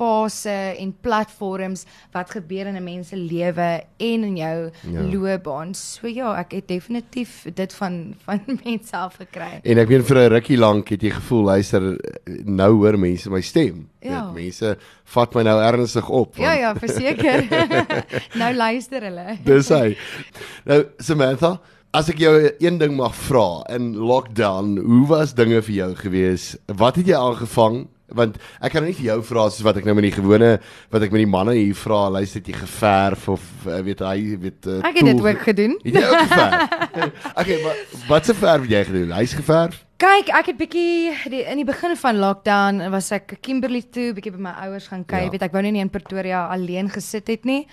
fase 0.00 0.56
en 0.80 0.92
platforms 1.04 1.84
wat 2.14 2.32
gebeur 2.36 2.66
in 2.66 2.76
'n 2.76 2.84
mens 2.84 3.08
se 3.08 3.16
lewe 3.16 3.84
en 3.96 4.24
in 4.24 4.36
jou 4.36 4.70
ja. 4.92 5.02
loopbaan. 5.12 5.74
So 5.74 6.06
ja, 6.08 6.34
ek 6.38 6.52
het 6.52 6.68
definitief 6.68 7.46
dit 7.54 7.74
van 7.74 7.98
van 8.24 8.40
mense 8.64 8.96
af 8.96 9.16
gekry. 9.16 9.60
En 9.62 9.78
ek 9.78 9.88
weet 9.88 10.06
vir 10.06 10.16
'n 10.16 10.32
rukkie 10.32 10.58
lank 10.58 10.88
het 10.88 11.02
jy 11.02 11.10
gevoel 11.10 11.44
luister 11.44 11.98
nou 12.44 12.72
hoor 12.76 12.98
mense 12.98 13.30
my 13.30 13.40
stem. 13.40 13.88
Ja. 14.00 14.32
Weet, 14.32 14.44
mense 14.44 14.76
vat 15.04 15.34
my 15.34 15.42
nou 15.42 15.58
ernstig 15.62 16.08
op. 16.08 16.36
Ja 16.36 16.52
ja, 16.52 16.74
verseker. 16.74 17.44
nou 18.42 18.54
luister 18.54 19.02
hulle. 19.02 19.38
Dis 19.44 19.68
hy. 19.68 19.96
Nou 20.64 20.84
Samantha 20.98 21.60
As 21.90 22.06
ek 22.06 22.20
jou 22.22 22.34
een 22.62 22.76
ding 22.78 22.92
mag 22.94 23.16
vra 23.18 23.64
in 23.74 23.96
lockdown, 23.98 24.76
hoe 24.78 25.06
was 25.10 25.32
dinge 25.34 25.58
vir 25.66 25.74
jou 25.74 25.88
gewees? 25.98 26.44
Wat 26.78 27.00
het 27.00 27.08
jy 27.10 27.16
aangevang? 27.18 27.80
Want 28.16 28.38
ek 28.60 28.72
kan 28.74 28.84
nie 28.84 28.94
vir 28.96 29.06
jou 29.10 29.18
vra 29.30 29.46
soos 29.50 29.66
wat 29.66 29.80
ek 29.80 29.86
nou 29.88 29.94
met 29.98 30.08
die 30.08 30.14
gewone 30.16 30.50
wat 30.92 31.06
ek 31.06 31.12
met 31.14 31.22
die 31.24 31.30
manne 31.30 31.54
hier 31.58 31.76
vra 31.78 32.00
luister 32.16 32.42
jy 32.44 32.56
geverf 32.58 33.28
of 33.36 33.44
eh, 33.66 33.82
weet 33.86 34.02
hy 34.06 34.16
weet 34.46 34.70
uh, 34.70 34.80
ek 34.88 35.00
het 35.00 35.10
dit 35.10 35.22
ook 35.26 35.44
gedoen. 35.50 35.76
Het 35.84 36.00
jy 36.00 36.08
ook 36.08 36.26
geverf? 36.26 36.58
Okay 37.40 37.60
maar 37.62 37.78
wat 38.08 38.26
se 38.26 38.34
verf 38.34 38.66
het 38.66 38.74
jy 38.74 38.82
gedoen? 38.90 39.14
Hy's 39.16 39.36
geverf? 39.38 39.78
Kyk 40.00 40.32
ek 40.32 40.50
het 40.52 40.58
bietjie 40.58 41.14
die, 41.32 41.44
in 41.44 41.60
die 41.60 41.68
begin 41.68 41.96
van 42.00 42.20
lockdown 42.20 42.82
was 42.92 43.10
ek 43.12 43.38
Kimberley 43.44 43.84
toe 43.92 44.10
bietjie 44.16 44.34
by 44.36 44.44
my 44.48 44.56
ouers 44.66 44.90
gaan 44.90 45.04
kyk 45.04 45.28
ja. 45.28 45.32
weet 45.34 45.48
ek 45.48 45.56
wou 45.56 45.64
nie 45.66 45.80
in 45.82 45.92
Pretoria 45.92 46.46
alleen 46.52 46.88
gesit 46.92 47.28
het 47.28 47.48
nie. 47.48 47.64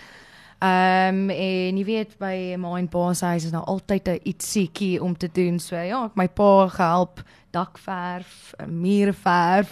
Ehm 0.58 1.30
um, 1.30 1.30
en 1.30 1.78
jy 1.78 1.84
weet 1.86 2.16
by 2.18 2.56
my 2.58 2.80
en 2.80 2.88
pa 2.90 3.12
se 3.14 3.26
huis 3.30 3.44
is 3.46 3.54
nou 3.54 3.62
altyd 3.62 4.08
'n 4.10 4.20
ietsiekie 4.24 4.98
om 5.04 5.14
te 5.18 5.30
doen. 5.32 5.60
So 5.60 5.76
ja, 5.76 6.06
ek 6.06 6.16
my 6.16 6.28
pa 6.28 6.68
gehelp 6.68 7.22
dakverf, 7.58 8.54
muurverf. 8.70 9.72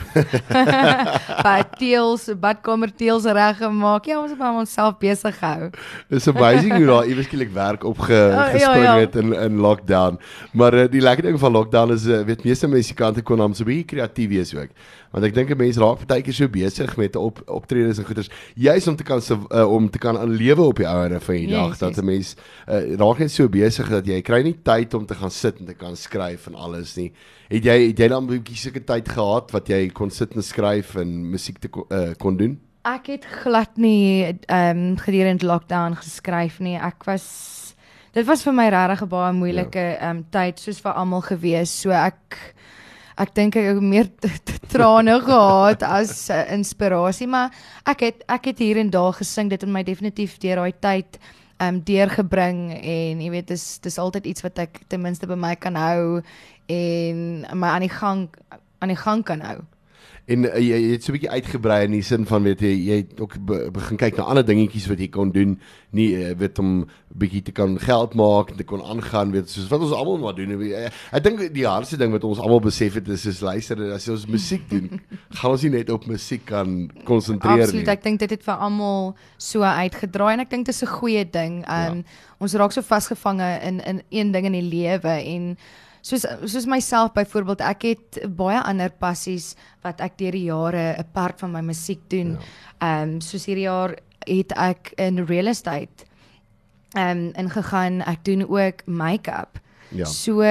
Baie 1.45 1.65
teels, 1.81 2.27
badkamer 2.41 2.91
teels 2.97 3.27
reggemaak. 3.37 4.09
Ja, 4.09 4.19
ons 4.21 4.33
het 4.33 4.41
maar 4.41 4.57
onsself 4.61 4.97
besig 5.01 5.37
gehou. 5.37 5.69
It's 6.09 6.27
amazing 6.31 6.75
hoe 6.77 6.89
daar 6.89 7.09
iewers 7.09 7.29
skielik 7.29 7.53
werk 7.53 7.85
opgespring 7.85 8.61
ja, 8.61 8.75
ja, 8.75 8.95
ja. 8.95 8.97
het 9.03 9.15
in 9.21 9.33
in 9.33 9.61
lockdown. 9.61 10.19
Maar 10.53 10.73
uh, 10.73 10.89
die 10.91 11.01
lekker 11.01 11.29
ding 11.29 11.39
van 11.39 11.51
lockdown 11.51 11.93
is 11.93 12.07
uh, 12.09 12.21
weet 12.25 12.45
meeste 12.45 12.67
musikante 12.67 13.21
kon 13.21 13.43
hom 13.43 13.53
so 13.53 13.67
baie 13.67 13.85
kreatief 13.85 14.29
wees 14.33 14.55
ook. 14.55 14.73
Want 15.15 15.29
ek 15.29 15.35
dink 15.37 15.53
mense 15.55 15.79
raak 15.79 16.01
baie 16.09 16.23
keer 16.27 16.35
so 16.35 16.51
besig 16.51 16.89
met 16.99 17.13
op 17.15 17.37
optredes 17.47 18.01
en 18.01 18.07
goeders, 18.07 18.27
juis 18.59 18.87
om 18.91 18.97
te 18.99 19.05
kan 19.07 19.21
uh, 19.23 19.61
om 19.63 19.87
te 19.87 20.01
kan 20.03 20.17
lewe 20.27 20.65
op 20.65 20.81
die 20.81 20.87
ouere 20.91 21.21
van 21.23 21.37
die 21.39 21.53
dag 21.53 21.69
yes, 21.71 21.79
dat 21.79 22.01
'n 22.01 22.05
mens 22.05 22.33
uh, 22.67 22.97
raak 22.99 23.21
net 23.23 23.31
so 23.31 23.47
besig 23.47 23.87
dat 23.89 24.03
jy 24.05 24.19
kry 24.21 24.41
nie 24.43 24.57
tyd 24.59 24.93
om 24.93 25.05
te 25.07 25.15
gaan 25.15 25.31
sit 25.31 25.61
en 25.63 25.71
te 25.71 25.73
kan 25.73 25.95
skryf 25.95 26.47
en 26.51 26.55
alles 26.55 26.97
nie. 26.99 27.13
Het 27.47 27.63
jy 27.63 27.77
het 27.87 27.99
jy 27.99 28.07
dan 28.11 28.23
'n 28.23 28.27
bietjie 28.27 28.57
sulke 28.57 28.83
tyd 28.83 29.07
gehad 29.07 29.51
wat 29.55 29.69
jy 29.71 29.87
kon 29.87 30.11
sit 30.11 30.35
en 30.35 30.43
skryf 30.43 30.95
en 30.99 31.31
musiek 31.31 31.59
te 31.63 31.69
uh, 31.71 32.11
kon 32.19 32.35
doen? 32.35 32.59
Ek 32.83 33.07
het 33.07 33.25
glad 33.25 33.77
nie 33.77 34.35
ehm 34.51 34.77
um, 34.77 34.97
gedurende 34.97 35.45
lockdown 35.45 35.95
geskryf 35.95 36.59
nie. 36.59 36.75
Ek 36.75 37.07
was 37.07 37.73
dit 38.11 38.25
was 38.25 38.43
vir 38.43 38.53
my 38.53 38.67
regtig 38.67 39.01
'n 39.01 39.07
baie 39.07 39.33
moeilike 39.33 39.79
ja. 39.79 39.95
ehm 39.95 40.03
ja. 40.03 40.09
um, 40.11 40.25
tyd 40.29 40.59
soos 40.59 40.81
vir 40.81 40.91
almal 40.91 41.21
gewees. 41.21 41.71
So 41.71 41.91
ek 41.91 42.55
ek 43.21 43.31
dink 43.35 43.55
ek 43.55 43.69
het 43.69 43.81
meer 43.81 44.09
trane 44.71 45.19
gehad 45.27 45.83
as 45.87 46.29
uh, 46.33 46.43
inspirasie, 46.53 47.27
maar 47.27 47.53
ek 47.87 48.05
het 48.09 48.25
ek 48.31 48.51
het 48.51 48.63
hier 48.63 48.79
en 48.81 48.91
daar 48.91 49.15
gesing. 49.15 49.49
Dit 49.49 49.63
het 49.63 49.71
my 49.71 49.83
definitief 49.87 50.37
deur 50.43 50.63
daai 50.63 50.73
tyd 50.79 51.19
ehm 51.55 51.77
um, 51.77 51.83
deurgebring 51.87 52.57
en 52.75 53.21
jy 53.23 53.29
weet 53.31 53.47
dis 53.47 53.63
dis 53.79 53.99
altyd 54.01 54.25
iets 54.27 54.43
wat 54.43 54.59
ek 54.59 54.81
ten 54.91 54.99
minste 55.01 55.27
by 55.27 55.37
my 55.39 55.53
kan 55.55 55.77
hou 55.79 56.19
en 56.67 57.45
my 57.55 57.69
aan 57.77 57.85
die 57.85 57.93
gang 57.93 58.27
aan 58.83 58.91
die 58.91 58.99
gang 58.99 59.23
kan 59.23 59.41
hou. 59.41 59.61
En 60.25 60.47
uh, 60.47 60.57
jy, 60.57 60.77
jy 60.81 60.93
het 60.95 61.05
so 61.05 61.11
'n 61.11 61.17
bietjie 61.19 61.29
uitgebrei 61.29 61.83
in 61.85 61.93
die 61.93 62.01
sin 62.05 62.25
van 62.25 62.43
weet 62.43 62.61
jy 62.65 62.73
jy 62.73 62.95
het 63.03 63.19
ook 63.21 63.35
be, 63.45 63.57
begin 63.71 63.97
kyk 63.97 64.17
na 64.17 64.23
ander 64.25 64.45
dingetjies 64.45 64.87
wat 64.89 64.99
jy 64.99 65.07
kon 65.13 65.31
doen, 65.31 65.53
nie 65.93 66.07
uh, 66.17 66.31
weet 66.39 66.59
om 66.59 66.87
bietjie 67.13 67.43
te 67.45 67.53
kan 67.53 67.77
geld 67.79 68.15
maak 68.17 68.49
en 68.49 68.57
te 68.57 68.65
kon 68.65 68.81
aangaan 68.81 69.31
weet 69.31 69.49
soos 69.49 69.69
wat 69.69 69.85
ons 69.85 69.93
almal 69.93 70.17
maar 70.17 70.35
doen. 70.35 70.57
Uh, 70.57 70.89
ek 71.13 71.23
dink 71.23 71.45
die 71.53 71.67
hardste 71.67 71.97
ding 72.01 72.11
wat 72.11 72.25
ons 72.25 72.41
almal 72.41 72.59
besef 72.59 72.97
het 72.97 73.07
is 73.07 73.25
is 73.29 73.43
luister 73.45 73.77
as 73.93 74.09
ons 74.09 74.25
musiek 74.25 74.65
doen, 74.69 74.99
gaan 75.37 75.51
ons 75.51 75.61
nie 75.61 75.75
net 75.77 75.93
op 75.93 76.09
musiek 76.09 76.45
kan 76.45 76.89
konsentreer 77.05 77.61
nie. 77.61 77.69
Absoluut, 77.69 77.93
ek 77.93 78.03
dink 78.03 78.19
dit 78.25 78.33
het 78.33 78.43
vir 78.49 78.57
almal 78.57 79.13
so 79.37 79.61
uitgedraai 79.61 80.33
en 80.33 80.45
ek 80.47 80.49
dink 80.49 80.65
dit 80.65 80.73
is 80.73 80.81
'n 80.81 80.95
goeie 80.97 81.25
ding. 81.29 81.61
Um, 81.69 82.01
ja. 82.01 82.21
Ons 82.41 82.57
raak 82.57 82.73
so 82.73 82.81
vasgevange 82.81 83.61
in 83.61 83.79
in 83.79 84.01
een 84.09 84.31
ding 84.33 84.45
in 84.45 84.57
die 84.57 84.69
lewe 84.73 85.21
en 85.21 85.57
soos 86.05 86.25
soos 86.45 86.67
myself 86.69 87.13
byvoorbeeld 87.15 87.63
ek 87.65 87.85
het 87.89 88.19
baie 88.37 88.59
ander 88.61 88.91
passies 89.01 89.53
wat 89.85 90.01
ek 90.05 90.17
deur 90.21 90.37
die 90.37 90.47
jare 90.49 90.85
'n 90.99 91.07
part 91.13 91.39
van 91.39 91.51
my 91.51 91.61
musiek 91.61 92.01
doen. 92.09 92.37
Ja. 92.37 92.39
Ehm 92.79 93.09
ja. 93.09 93.15
um, 93.15 93.21
soos 93.21 93.45
hierdie 93.45 93.67
jaar 93.67 93.95
het 94.25 94.51
ek 94.57 94.93
in 94.97 95.25
real 95.25 95.47
estate 95.47 96.05
ehm 96.93 97.17
um, 97.17 97.31
ingegaan. 97.35 98.01
Ek 98.01 98.23
doen 98.25 98.47
ook 98.47 98.85
make-up. 98.85 99.59
Ja. 99.89 100.05
So 100.05 100.41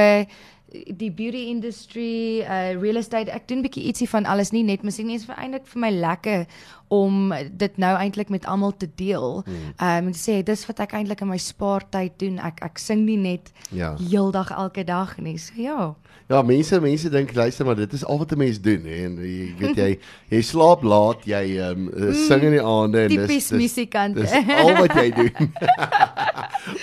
die 0.97 1.11
beauty 1.11 1.45
industry, 1.51 2.41
uh 2.43 2.75
real 2.83 2.97
estate, 2.97 3.31
ek 3.31 3.49
doen 3.49 3.63
bietjie 3.63 3.85
ietsie 3.91 4.09
van 4.11 4.27
alles 4.27 4.51
nie 4.53 4.63
net 4.67 4.83
musiek 4.83 5.07
nie, 5.07 5.17
is 5.21 5.27
vir 5.29 5.37
eintlik 5.39 5.67
vir 5.71 5.81
my 5.81 5.91
lekker 5.91 6.47
om 6.95 7.33
dit 7.51 7.77
nou 7.81 7.95
eintlik 7.97 8.29
met 8.31 8.47
almal 8.47 8.75
te 8.77 8.89
deel. 8.99 9.43
Ehm 9.79 10.07
um, 10.07 10.13
te 10.13 10.19
sê 10.19 10.43
dis 10.47 10.67
wat 10.67 10.81
ek 10.81 10.93
eintlik 10.99 11.21
in 11.25 11.29
my 11.31 11.39
spaartyd 11.39 12.19
doen. 12.19 12.39
Ek 12.39 12.63
ek 12.63 12.79
sing 12.79 13.05
nie 13.07 13.17
net 13.19 13.53
Ja. 13.71 13.95
heeldag 13.99 14.51
elke 14.51 14.85
dag 14.85 15.19
nie. 15.19 15.39
So 15.39 15.53
ja. 15.57 15.95
Ja, 16.29 16.43
mense 16.43 16.81
mense 16.81 17.11
dink 17.11 17.35
luister 17.35 17.67
maar 17.67 17.77
dit 17.77 17.93
is 17.93 18.05
al 18.05 18.19
wat 18.19 18.33
'n 18.33 18.39
mens 18.39 18.61
doen 18.61 18.83
hè 18.85 19.05
en 19.05 19.17
jy 19.21 19.55
weet 19.59 19.77
jy 19.77 19.99
jy 20.31 20.41
slaap 20.43 20.83
laat, 20.83 21.25
jy 21.27 21.59
um, 21.61 21.91
sing 22.15 22.43
in 22.43 22.51
die 22.57 22.63
aande 22.63 22.99
en 23.03 23.09
dis 23.09 23.27
dis, 23.27 23.51
musikant. 23.51 24.15
dis 24.15 24.33
al 24.33 24.73
wat 24.75 24.95
jy 24.95 25.11
doen. 25.11 25.53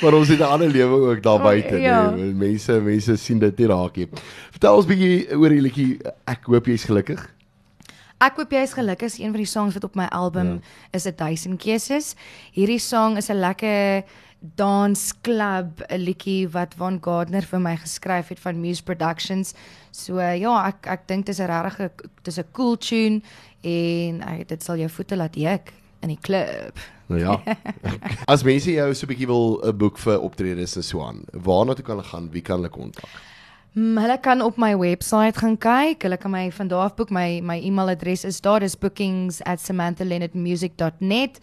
maar 0.02 0.14
ons 0.14 0.28
het 0.28 0.40
'n 0.40 0.44
ander 0.44 0.70
lewe 0.70 1.10
ook 1.10 1.24
daar 1.24 1.40
O, 1.40 1.44
buite. 1.44 1.76
ja. 1.78 2.10
Nee. 2.10 2.34
Mense 2.34 2.82
mense 2.82 3.16
sien 3.18 3.40
dit 3.40 3.58
nie 3.58 3.68
raak 3.68 3.96
nie. 3.96 4.08
Vertel 4.52 4.76
ons 4.76 4.86
bietjie 4.86 5.38
oor 5.38 5.50
die 5.50 5.62
liedjie 5.62 6.00
Ek 6.26 6.46
hoop 6.46 6.66
jy's 6.66 6.84
gelukkig. 6.84 7.30
Ek 8.22 8.36
hoop 8.38 8.52
jy 8.54 8.62
is 8.62 8.74
gelukkig 8.78 9.10
is 9.10 9.18
een 9.18 9.32
van 9.34 9.42
die 9.42 9.50
songs 9.50 9.74
wat 9.74 9.84
op 9.84 9.96
my 9.98 10.06
album 10.14 10.46
ja. 10.46 10.60
is 10.94 11.08
'n 11.08 11.16
duisend 11.16 11.60
keuses. 11.64 12.16
Hierdie 12.54 12.80
song 12.80 13.18
is 13.18 13.30
'n 13.30 13.40
lekker 13.40 14.04
dansklub 14.42 15.82
'n 15.90 15.98
liedjie 15.98 16.50
wat 16.50 16.74
Van 16.78 17.00
Gardner 17.02 17.42
vir 17.42 17.60
my 17.60 17.76
geskryf 17.78 18.28
het 18.28 18.40
van 18.40 18.62
Muse 18.62 18.84
Productions. 18.84 19.54
So 19.92 20.20
ja, 20.20 20.68
ek 20.68 20.88
ek 20.88 21.08
dink 21.08 21.26
dit 21.26 21.36
is 21.36 21.42
'n 21.42 21.50
regtig 21.50 21.92
dis 22.24 22.38
'n 22.38 22.46
cool 22.52 22.78
tune 22.78 23.22
en 23.62 24.22
uh, 24.22 24.44
dit 24.48 24.64
sal 24.64 24.78
jou 24.78 24.90
voete 24.90 25.16
laat 25.16 25.36
juk 25.36 25.74
in 26.02 26.10
die 26.10 26.22
klub. 26.22 26.80
Nou 27.12 27.20
ja. 27.20 27.36
As 28.34 28.44
mense 28.48 28.72
jou 28.72 28.94
so 28.96 29.04
'n 29.06 29.10
bietjie 29.12 29.28
wil 29.28 29.60
'n 29.68 29.76
boek 29.78 29.98
vir 30.00 30.22
optredes 30.22 30.76
en 30.76 30.84
so 30.84 31.02
aan, 31.04 31.24
waarna 31.32 31.74
toe 31.74 31.86
kan 31.86 31.98
hulle 31.98 32.08
gaan? 32.08 32.32
Wie 32.32 32.42
kan 32.42 32.56
hulle 32.56 32.70
kontak? 32.70 33.10
Mm, 33.74 33.98
hulle 33.98 34.20
kan 34.20 34.42
op 34.42 34.58
my 34.58 34.78
webwerf 34.78 35.36
gaan 35.36 35.58
kyk. 35.58 36.04
Hulle 36.04 36.18
kan 36.18 36.32
my 36.32 36.52
van 36.52 36.68
daar 36.68 36.84
af 36.84 36.96
boek. 36.96 37.10
My 37.10 37.40
my 37.44 37.60
e-mailadres 37.60 38.24
is 38.24 38.42
daar. 38.42 38.60
Dis 38.60 38.78
bookings@samanthaleonardmusic.net. 38.78 41.40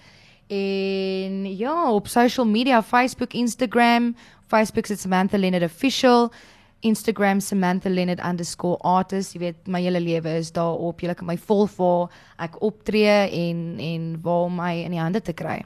En 0.48 1.56
ja, 1.56 1.92
op 1.92 2.08
social 2.08 2.46
media, 2.46 2.82
Facebook, 2.82 3.32
Instagram, 3.32 4.16
Facebook 4.46 4.88
is 4.88 5.00
Samantha 5.00 5.38
Leonard 5.38 5.62
official, 5.62 6.32
Instagram 6.80 7.40
Samantha 7.40 7.88
Leonard 7.90 8.20
underscore 8.24 8.78
artist. 8.80 9.32
Jy 9.34 9.40
weet, 9.40 9.66
my 9.66 9.80
hele 9.82 10.00
lewe 10.00 10.36
is 10.38 10.52
daarop. 10.52 11.00
Jy 11.00 11.14
kan 11.14 11.26
my 11.26 11.36
volg 11.36 11.74
waar 11.76 12.08
ek 12.38 12.60
optree 12.62 13.28
en 13.30 13.78
en 13.78 14.20
waar 14.22 14.50
my 14.50 14.74
in 14.84 14.90
die 14.90 15.00
hande 15.00 15.20
te 15.20 15.32
kry. 15.32 15.64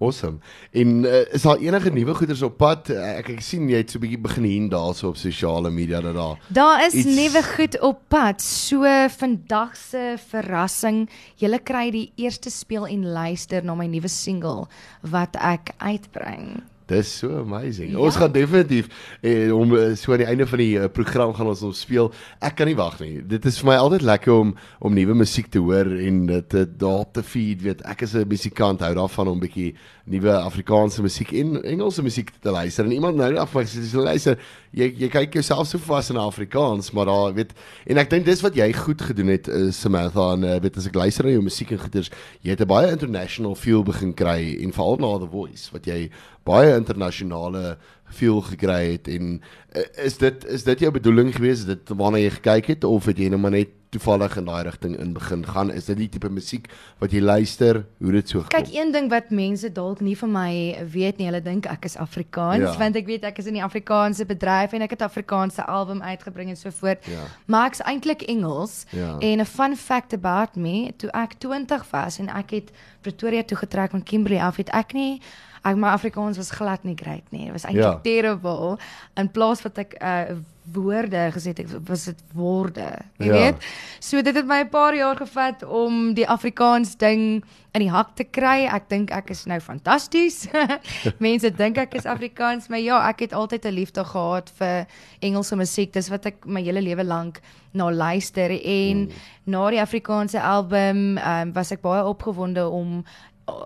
Awesome. 0.00 0.38
En 0.72 1.04
uh, 1.04 1.18
is 1.34 1.42
daar 1.42 1.58
enige 1.60 1.90
nuwe 1.92 2.14
goeders 2.14 2.40
op 2.42 2.54
pad? 2.56 2.88
Uh, 2.88 3.18
ek 3.18 3.28
ek 3.34 3.42
sien 3.44 3.66
jy 3.68 3.82
het 3.82 3.90
so 3.92 3.98
'n 3.98 4.00
bietjie 4.06 4.18
begin 4.18 4.44
hier 4.48 4.68
daarso 4.72 5.08
op 5.08 5.16
sosiale 5.20 5.68
media 5.70 6.00
dat 6.00 6.14
daar 6.14 6.38
Daar 6.48 6.86
is 6.86 6.94
Iets- 6.94 7.16
nuwe 7.16 7.42
goed 7.42 7.80
op 7.80 7.98
pad. 8.08 8.40
So 8.40 8.84
vandag 9.08 9.76
se 9.76 10.16
verrassing, 10.16 11.08
julle 11.36 11.58
kry 11.58 11.90
die 11.90 12.12
eerste 12.16 12.50
speel 12.50 12.86
en 12.86 13.04
luister 13.12 13.62
na 13.64 13.74
my 13.74 13.86
nuwe 13.86 14.08
single 14.08 14.68
wat 15.02 15.36
ek 15.36 15.70
uitbring. 15.78 16.62
Dis 16.90 17.10
so 17.20 17.38
amazing. 17.38 17.92
Ja. 17.92 17.98
Ons 18.02 18.16
gaan 18.18 18.32
definitief 18.34 18.88
eh, 19.22 19.52
om 19.54 19.76
eh, 19.78 19.92
so 19.94 20.10
aan 20.12 20.24
die 20.24 20.26
einde 20.26 20.46
van 20.50 20.58
die 20.58 20.72
uh, 20.74 20.88
program 20.90 21.30
gaan 21.36 21.52
ons 21.52 21.62
hom 21.62 21.74
speel. 21.76 22.10
Ek 22.42 22.56
kan 22.58 22.66
nie 22.66 22.74
wag 22.78 22.96
nie. 22.98 23.20
Dit 23.30 23.46
is 23.46 23.60
vir 23.62 23.70
my 23.70 23.76
altyd 23.78 24.02
lekker 24.08 24.34
om 24.34 24.50
om 24.82 24.96
nuwe 24.96 25.14
musiek 25.22 25.46
te 25.54 25.62
hoor 25.62 25.86
en 25.86 26.24
dit 26.26 26.56
uh, 26.58 26.64
daarop 26.82 27.12
te 27.14 27.22
feed, 27.22 27.62
weet. 27.62 27.84
Ek 27.86 28.02
is 28.08 28.16
'n 28.18 28.26
musikant, 28.26 28.82
hou 28.82 28.94
daarvan 28.98 29.30
om 29.30 29.38
bietjie 29.38 29.74
nuwe 30.10 30.32
Afrikaanse 30.34 31.02
musiek 31.02 31.30
en 31.38 31.60
Engelse 31.62 32.02
musiek 32.02 32.32
te 32.42 32.50
luister. 32.50 32.84
En 32.84 32.92
iemand 32.92 33.16
nou 33.16 33.30
af 33.38 33.54
my 33.54 33.62
sê 33.68 33.84
luister, 33.94 34.38
jy 34.74 34.88
jy 34.98 35.08
kyk 35.12 35.38
jouself 35.38 35.68
so 35.70 35.78
vas 35.78 36.10
in 36.10 36.18
Afrikaans, 36.18 36.90
maar 36.90 37.06
daar 37.06 37.34
weet 37.34 37.54
en 37.86 37.98
ek 38.02 38.10
dink 38.10 38.26
dis 38.26 38.42
wat 38.42 38.58
jy 38.58 38.72
goed 38.74 39.02
gedoen 39.02 39.30
het 39.30 39.48
uh, 39.48 39.70
Samantha 39.70 40.32
en 40.34 40.46
uh, 40.46 40.58
weet 40.62 40.76
as 40.76 40.88
ek 40.90 40.98
luister 40.98 41.26
na 41.26 41.36
jou 41.36 41.42
musiek 41.46 41.70
en 41.70 41.82
goeters, 41.84 42.10
jy 42.42 42.50
het 42.50 42.60
'n 42.60 42.70
baie 42.70 42.90
international 42.90 43.54
feel 43.54 43.82
begin 43.86 44.14
kry 44.14 44.58
en 44.62 44.72
veral 44.72 44.98
na 44.98 45.18
The 45.18 45.30
Voice 45.30 45.70
wat 45.72 45.86
jy 45.86 46.10
baie 46.44 46.74
internasionale 46.76 47.76
feel 48.10 48.40
gekry 48.42 48.92
het 48.92 49.08
en 49.08 49.40
uh, 49.76 49.82
is 50.04 50.16
dit 50.18 50.44
is 50.50 50.64
dit 50.66 50.78
jou 50.80 50.90
bedoeling 50.92 51.34
gewees 51.36 51.64
dit 51.64 51.92
waarna 51.94 52.18
jy 52.18 52.30
gekyk 52.30 52.66
het 52.74 52.84
of 52.84 53.04
het 53.06 53.18
jy 53.18 53.28
net 53.30 53.38
maar 53.40 53.50
net 53.54 53.68
toevallig 53.90 54.36
in 54.38 54.44
daai 54.46 54.62
rigting 54.62 54.96
in 55.02 55.12
begin 55.12 55.44
gaan 55.46 55.70
is 55.74 55.84
dit 55.90 55.96
die 55.98 56.08
tipe 56.08 56.28
musiek 56.30 56.68
wat 57.02 57.10
jy 57.12 57.20
luister 57.20 57.80
hoe 57.98 58.12
dit 58.12 58.28
so 58.28 58.40
gekom 58.42 58.62
Kyk, 58.62 58.70
een 58.74 58.92
ding 58.94 59.08
wat 59.10 59.30
mense 59.34 59.70
dalk 59.74 60.00
nie 60.00 60.16
van 60.18 60.30
my 60.32 60.50
weet 60.92 61.18
nie, 61.18 61.26
hulle 61.26 61.40
dink 61.42 61.66
ek 61.66 61.84
is 61.84 61.96
Afrikaans, 61.96 62.62
Ja. 62.62 62.76
want 62.78 62.96
ek 62.96 63.06
weet 63.06 63.24
ek 63.24 63.38
is 63.38 63.46
in 63.46 63.54
die 63.58 63.64
Afrikaanse 63.64 64.24
bedryf 64.26 64.72
en 64.72 64.82
ek 64.82 64.90
het 64.90 65.02
Afrikaanse 65.02 65.66
album 65.66 66.02
uitgebring 66.02 66.50
en 66.50 66.56
so 66.56 66.70
voort. 66.70 67.06
Ja. 67.06 67.26
Maar 67.46 67.66
ek's 67.66 67.82
eintlik 67.82 68.22
Engels 68.22 68.84
Ja. 68.90 69.18
en 69.18 69.40
'n 69.40 69.44
fun 69.46 69.76
fact 69.76 70.12
about 70.12 70.54
me, 70.56 70.92
toe 70.96 71.10
ek 71.10 71.38
20 71.38 71.90
was 71.90 72.18
en 72.18 72.28
ek 72.28 72.50
het 72.50 72.70
Pretoria 73.02 73.42
toe 73.42 73.56
getrek 73.58 73.90
van 73.90 74.02
Kimberley 74.02 74.40
af, 74.40 74.56
het 74.56 74.68
ek 74.70 74.92
nie 74.94 75.20
ek 75.64 75.76
my 75.76 75.88
Afrikaans 75.88 76.36
was 76.36 76.50
glad 76.50 76.84
nie 76.84 76.96
great 76.96 77.24
nie. 77.30 77.44
Dit 77.44 77.52
was 77.52 77.64
eintlik 77.64 77.84
Ja. 77.84 77.90
ja. 77.90 78.00
terrible. 78.02 78.78
In 79.16 79.30
plaas 79.30 79.62
wat 79.62 79.78
ek 79.78 79.94
uh 80.00 80.38
woorde 80.72 81.30
gesit 81.34 81.58
het, 81.58 81.70
was 81.88 82.04
dit 82.04 82.18
woorde. 82.32 82.98
Jy 83.18 83.26
Ja. 83.26 83.32
weet? 83.32 83.64
So 83.98 84.22
dit 84.22 84.34
het 84.34 84.46
my 84.46 84.60
'n 84.60 84.68
paar 84.68 84.94
jaar 84.94 85.16
gevat 85.16 85.64
om 85.64 86.14
die 86.14 86.28
Afrikaans 86.28 86.96
ding 86.96 87.42
in 87.72 87.80
die 87.80 87.90
hak 87.90 88.14
te 88.14 88.24
kry. 88.24 88.66
Ek 88.66 88.88
dink 88.88 89.10
ek 89.10 89.30
is 89.30 89.44
nou 89.46 89.60
fantasties. 89.60 90.46
Mense 91.18 91.50
dink 91.50 91.76
ek 91.78 91.94
is 91.94 92.06
Afrikaans, 92.06 92.68
maar 92.68 92.78
ja, 92.78 93.08
ek 93.08 93.20
het 93.20 93.32
altyd 93.32 93.64
'n 93.64 93.72
liefde 93.74 94.04
gehad 94.04 94.52
vir 94.58 94.86
Engelse 95.20 95.56
musiek. 95.56 95.92
Dis 95.92 96.08
wat 96.08 96.26
ek 96.26 96.46
my 96.46 96.62
hele 96.62 96.80
lewe 96.80 97.04
lank 97.04 97.40
na 97.72 97.90
luister 97.90 98.50
en 98.50 98.96
mm. 99.06 99.10
na 99.44 99.70
die 99.70 99.80
Afrikaanse 99.80 100.40
album 100.40 101.18
um, 101.18 101.52
was 101.52 101.70
ek 101.72 101.80
baie 101.80 102.04
opgewonde 102.04 102.68
om 102.68 103.04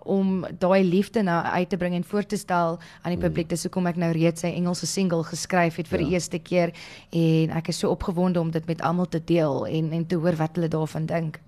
om 0.04 0.44
daai 0.58 0.84
liefde 0.84 1.22
nou 1.22 1.44
uit 1.44 1.68
te 1.68 1.76
bring 1.76 1.94
en 1.94 2.04
voor 2.04 2.26
te 2.26 2.36
stel 2.36 2.78
aan 3.02 3.14
die 3.14 3.20
publiek. 3.28 3.48
Dis 3.48 3.62
hoekom 3.62 3.86
ek 3.86 3.96
nou 3.96 4.12
reeds 4.12 4.40
sy 4.40 4.52
Engelse 4.56 4.86
single 4.86 5.24
geskryf 5.24 5.76
het 5.76 5.88
vir 5.88 6.00
ja. 6.00 6.04
die 6.06 6.12
eerste 6.14 6.38
keer 6.38 6.72
en 7.12 7.50
ek 7.50 7.68
is 7.68 7.78
so 7.78 7.90
opgewonde 7.90 8.40
om 8.40 8.50
dit 8.50 8.66
met 8.66 8.80
almal 8.82 9.06
te 9.08 9.20
deel 9.24 9.66
en 9.66 9.92
en 9.92 10.06
te 10.06 10.16
hoor 10.16 10.36
wat 10.36 10.56
hulle 10.56 10.68
daarvan 10.68 11.06
dink. 11.06 11.40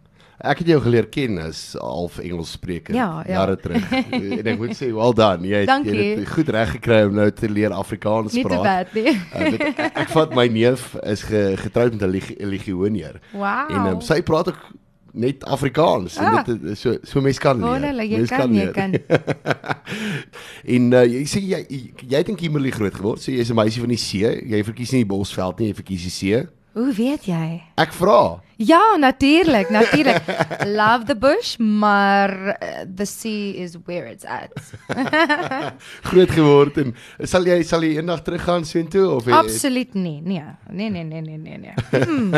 Ek 0.44 0.58
het 0.60 0.68
jou 0.68 0.80
geleer 0.84 1.06
ken 1.08 1.38
as 1.40 1.76
half 1.80 2.18
Engels 2.20 2.50
spreker 2.52 2.94
Ja, 2.94 3.22
ja. 3.26 3.32
jare 3.38 3.56
terug. 3.56 3.86
en 4.12 4.46
ek 4.52 4.58
moet 4.60 4.74
sê 4.76 4.90
well 4.92 5.14
done. 5.16 5.46
Jy 5.48 5.62
het, 5.62 5.68
jy 5.68 5.70
Dankie. 5.70 5.94
het 5.96 6.18
dit 6.18 6.28
goed 6.28 6.48
reg 6.52 6.70
gekry 6.76 6.98
om 7.08 7.14
nou 7.16 7.30
te 7.32 7.48
leer 7.48 7.72
Afrikaans 7.72 8.32
Nie 8.36 8.42
te 8.44 8.48
praat. 8.48 8.92
bad 8.92 8.94
nie. 8.94 9.14
Uh, 9.36 9.52
ek, 9.70 9.80
ek 10.02 10.08
vat 10.12 10.34
my 10.36 10.46
neef 10.52 10.92
is 11.08 11.22
ge, 11.24 11.56
getroud 11.56 11.96
met 11.96 12.02
'n 12.04 12.10
leg- 12.12 12.36
legioneer. 12.38 13.16
Wow. 13.32 13.70
En 13.72 13.86
um, 13.94 14.00
sy 14.04 14.20
praat 14.22 14.48
ook 14.52 14.60
net 15.16 15.44
Afrikaans 15.44 16.18
Ah. 16.20 16.38
en 16.38 16.44
dit 16.44 16.70
is 16.72 16.80
so 16.80 16.96
so 17.02 17.20
mense 17.24 17.40
kan 17.40 17.56
leer. 17.56 17.66
Wonderlik, 17.72 18.10
jy 18.10 18.16
Mens 18.22 18.30
kan, 18.30 18.52
jy 18.54 18.64
leer. 18.64 18.72
kan. 18.72 18.92
en 20.76 20.92
uh, 20.92 21.04
jy 21.08 21.22
sê 21.30 21.40
jy 21.42 21.60
jy 22.06 22.16
het 22.20 22.28
in 22.32 22.36
Kimberley 22.38 22.70
groot 22.74 22.94
geword. 22.94 23.22
So 23.22 23.32
jy's 23.32 23.50
'n 23.50 23.56
meisie 23.58 23.80
van 23.80 23.92
die 23.94 24.00
see. 24.00 24.28
Jy 24.52 24.62
verkies 24.64 24.92
nie 24.92 25.02
die 25.04 25.10
Bosveld 25.10 25.58
nie, 25.58 25.68
jy 25.72 25.74
verkies 25.82 26.02
die 26.08 26.10
see. 26.14 26.44
Hoe 26.76 26.92
weet 26.92 27.24
jy? 27.24 27.62
Ek 27.80 27.92
vra. 27.96 28.36
Ja, 28.60 28.96
natuurlik, 29.00 29.70
natuurlik. 29.72 30.22
Love 30.80 31.04
the 31.08 31.16
bush, 31.16 31.54
maar 31.56 32.32
uh, 32.48 32.82
the 32.96 33.04
sea 33.08 33.54
is 33.64 33.76
where 33.86 34.04
it's 34.10 34.24
at. 34.28 34.52
groot 36.10 36.30
geword 36.36 36.76
en 36.82 36.92
sal 37.24 37.48
jy 37.48 37.62
sal 37.64 37.84
jy 37.84 37.94
eendag 37.96 38.20
teruggaan 38.26 38.64
soontoe 38.68 39.06
of 39.14 39.24
het- 39.24 39.34
Absoluut 39.38 39.94
nie. 39.96 40.20
Nee. 40.24 40.44
Nee 40.70 40.90
nee 40.90 41.04
nee 41.04 41.20
nee 41.24 41.38
nee 41.38 41.58
nee. 41.64 42.04
Hmm. 42.04 42.30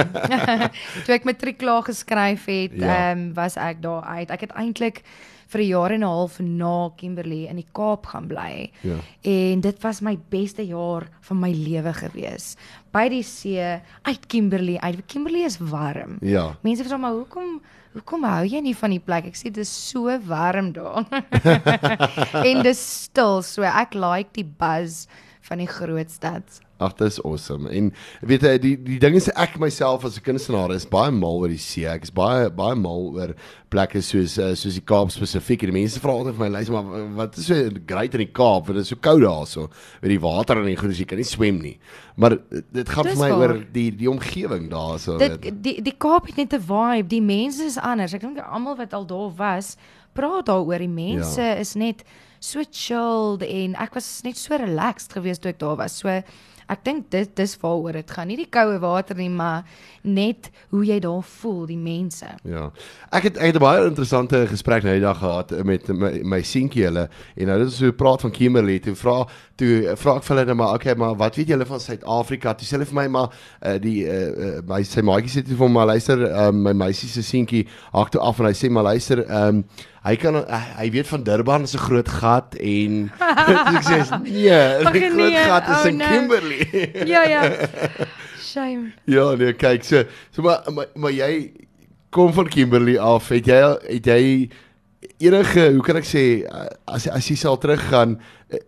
Toe 1.05 1.15
ek 1.19 1.27
matriek 1.27 1.59
klaar 1.59 1.83
geskryf 1.91 2.47
het, 2.47 2.79
ehm 2.79 2.87
Ja. 2.87 3.11
um, 3.17 3.33
was 3.35 3.57
ek 3.59 3.83
daar 3.83 4.03
uit. 4.07 4.31
Ek 4.31 4.47
het 4.47 4.55
eintlik 4.55 5.03
vir 5.49 5.61
'n 5.61 5.69
jaar 5.69 5.91
en 5.93 6.01
'n 6.01 6.09
half 6.09 6.41
na 6.41 6.91
Kimberley 6.97 7.49
in 7.49 7.57
die 7.57 7.67
Kaap 7.73 8.07
gaan 8.07 8.27
bly. 8.27 8.71
Ja. 8.83 8.97
En 9.23 9.61
dit 9.61 9.83
was 9.83 10.01
my 10.01 10.19
beste 10.29 10.67
jaar 10.67 11.09
van 11.21 11.41
my 11.41 11.53
lewe 11.53 11.93
gewees. 11.93 12.57
By 12.93 13.09
die 13.09 13.23
see, 13.23 13.81
uit 14.03 14.27
Kimberley 14.27 14.79
uit. 14.79 15.07
Kimberley 15.07 15.45
is 15.45 15.59
warm. 15.59 16.19
Ja. 16.21 16.57
Mense 16.63 16.85
vra 16.85 16.97
maar 16.97 17.13
hoekom 17.13 17.61
hoekom 17.93 18.25
hou 18.25 18.45
jy 18.45 18.61
nie 18.61 18.77
van 18.77 18.91
die 18.91 19.01
plek? 19.01 19.27
Ek 19.27 19.37
sê 19.37 19.51
dis 19.51 19.71
so 19.91 20.19
warm 20.27 20.73
daar. 20.73 21.05
en 22.49 22.63
dis 22.63 23.03
stil, 23.05 23.43
so 23.43 23.63
ek 23.63 23.95
like 23.95 24.31
die 24.33 24.45
buzz 24.45 25.07
van 25.49 25.63
die 25.63 25.69
groot 25.69 26.11
stad. 26.13 26.61
Ag, 26.79 26.93
dit 26.95 27.09
is 27.09 27.19
awesome. 27.27 27.67
En 27.75 27.89
weet 28.21 28.45
jy, 28.47 28.51
die 28.63 28.75
die 28.79 28.99
ding 29.03 29.17
is 29.19 29.27
ek 29.35 29.57
myself 29.59 30.05
as 30.07 30.19
'n 30.19 30.23
kunstenaar 30.23 30.71
is 30.77 30.87
baie 30.87 31.11
mal 31.11 31.41
oor 31.41 31.51
die 31.51 31.59
see. 31.59 31.87
Ek 31.89 32.05
is 32.07 32.13
baie 32.15 32.51
baie 32.55 32.77
mal 32.79 33.09
oor 33.17 33.35
plekke 33.69 34.03
soos 34.05 34.37
uh, 34.39 34.53
soos 34.55 34.77
die 34.79 34.85
Kaap 34.85 35.11
spesifiek. 35.11 35.65
En 35.65 35.73
die 35.73 35.81
mense 35.81 35.99
vra 35.99 36.13
altyd 36.13 36.37
vir 36.37 36.45
my, 36.45 36.51
luister 36.55 36.77
maar 36.77 37.09
wat 37.17 37.39
is 37.39 37.49
so 37.51 37.71
great 37.87 38.15
in 38.15 38.23
die 38.23 38.31
Kaap? 38.31 38.69
Want 38.69 38.79
dit 38.79 38.87
is 38.87 38.93
so 38.95 39.01
koud 39.01 39.25
daarso. 39.25 39.67
Met 40.03 40.13
die 40.15 40.21
water 40.23 40.61
en 40.61 40.71
die 40.71 40.77
goed, 40.77 40.95
jy 40.95 41.09
kan 41.09 41.19
nie 41.19 41.27
swem 41.27 41.59
nie. 41.65 41.79
Maar 42.15 42.39
eh, 42.39 42.63
dit 42.79 42.89
gaan 42.89 43.11
Dis 43.11 43.19
vir 43.19 43.25
my 43.25 43.31
waar. 43.31 43.57
oor 43.57 43.67
die 43.73 43.91
die 43.97 44.11
omgewing 44.11 44.71
daarso. 44.71 45.19
Dit 45.19 45.51
die 45.65 45.81
die 45.83 45.97
Kaap 45.99 46.31
het 46.31 46.37
net 46.37 46.55
'n 46.55 46.63
vibe. 46.63 47.09
Die 47.09 47.23
mense 47.23 47.65
is 47.65 47.79
anders. 47.79 48.15
Ek 48.15 48.21
dink 48.21 48.39
almal 48.39 48.77
wat 48.77 48.95
al 48.95 49.07
daar 49.07 49.35
was, 49.35 49.77
praat 50.13 50.47
daaroor. 50.47 50.79
Die 50.79 50.89
mense 50.89 51.43
ja. 51.43 51.59
is 51.59 51.75
net 51.75 52.05
so 52.41 52.63
chilled 52.65 53.43
en 53.43 53.75
ek 53.81 53.95
was 53.99 54.07
net 54.25 54.39
so 54.39 54.57
relaxed 54.57 55.15
geweest 55.17 55.43
toe 55.43 55.53
ek 55.53 55.61
daar 55.63 55.77
was. 55.81 55.97
So 55.99 56.23
ek 56.69 56.85
dink 56.85 57.11
dit 57.11 57.31
dis 57.37 57.57
waaroor 57.63 57.93
dit 57.93 58.11
gaan. 58.11 58.29
Nie 58.29 58.37
die 58.37 58.51
koue 58.53 58.79
water 58.83 59.17
nie, 59.17 59.31
maar 59.33 59.65
net 60.03 60.51
hoe 60.73 60.85
jy 60.87 60.99
daar 61.01 61.23
voel, 61.41 61.67
die 61.69 61.79
mense. 61.81 62.29
Ja. 62.49 62.69
Ek 63.13 63.29
het 63.29 63.37
ek 63.37 63.55
het 63.55 63.57
'n 63.57 63.65
baie 63.65 63.87
interessante 63.87 64.47
gesprek 64.47 64.85
nou 64.85 64.95
die 64.95 65.05
dag 65.05 65.19
gehad 65.19 65.51
met 65.65 65.89
my 65.89 66.21
my 66.25 66.43
seentjie 66.43 66.85
hulle 66.85 67.09
en 67.37 67.47
nou 67.47 67.59
dit 67.59 67.69
is 67.69 67.77
so 67.77 67.93
praat 67.93 68.21
van 68.21 68.31
Kimberley 68.31 68.79
toe 68.79 68.95
vra 68.95 69.27
toe 69.57 69.97
vra 69.97 70.17
ek 70.17 70.25
vir 70.25 70.37
hulle 70.37 70.47
nou 70.47 70.55
maar 70.55 70.75
okay 70.75 70.95
maar 70.95 71.17
wat 71.17 71.37
weet 71.37 71.49
julle 71.49 71.67
van 71.67 71.81
Suid-Afrika? 71.81 72.55
Toe 72.55 72.67
sê 72.67 72.77
hulle 72.77 72.87
vir 72.87 72.95
my 72.95 73.09
maar 73.09 73.29
uh, 73.63 73.79
die 73.79 74.07
uh, 74.07 74.61
my 74.67 74.83
sy 74.83 75.01
maatjie 75.01 75.31
sê 75.31 75.45
toe 75.47 75.57
vir 75.57 75.69
my 75.69 75.85
luister 75.85 76.19
um, 76.47 76.63
my 76.63 76.73
meisie 76.73 77.09
se 77.09 77.23
seentjie 77.23 77.67
haak 77.93 78.11
toe 78.11 78.21
af 78.21 78.41
en 78.41 78.47
hy 78.47 78.53
sê 78.53 78.71
maar 78.71 78.85
luister 78.85 79.25
um, 79.31 79.65
hy 80.09 80.15
kan 80.21 80.39
uh, 80.41 80.61
hy 80.79 80.89
weet 80.95 81.09
van 81.11 81.23
Durban 81.27 81.63
is 81.63 81.75
'n 81.75 81.85
groot 81.85 82.09
gat 82.09 82.55
en 82.55 83.11
ek 83.77 83.85
sê 83.85 83.99
nee, 84.23 84.53
Ag, 84.53 84.93
die 84.93 85.05
groot 85.05 85.33
nee, 85.33 85.45
gat 85.51 85.69
is 85.69 85.83
oh, 85.83 85.91
in 85.91 85.97
no. 85.99 86.09
Kimberley. 86.09 86.58
Ja 87.13 87.23
ja. 87.25 87.43
Shame. 88.41 88.93
Ja, 89.07 89.35
nee, 89.37 89.53
kyk, 89.53 89.85
so 89.85 90.05
so 90.31 90.43
maar 90.43 90.63
maar, 90.73 90.87
maar 90.95 91.13
jy 91.13 91.53
kom 92.11 92.33
van 92.33 92.49
Kimberley 92.49 92.99
af. 92.99 93.29
Het 93.29 93.47
jy 93.47 93.61
het 93.89 94.07
jy 94.07 94.51
enige, 95.19 95.69
hoe 95.75 95.83
kan 95.85 95.97
ek 96.01 96.07
sê, 96.09 96.23
as 96.89 97.07
as 97.13 97.29
jy 97.29 97.37
sal 97.37 97.59
teruggaan, 97.61 98.17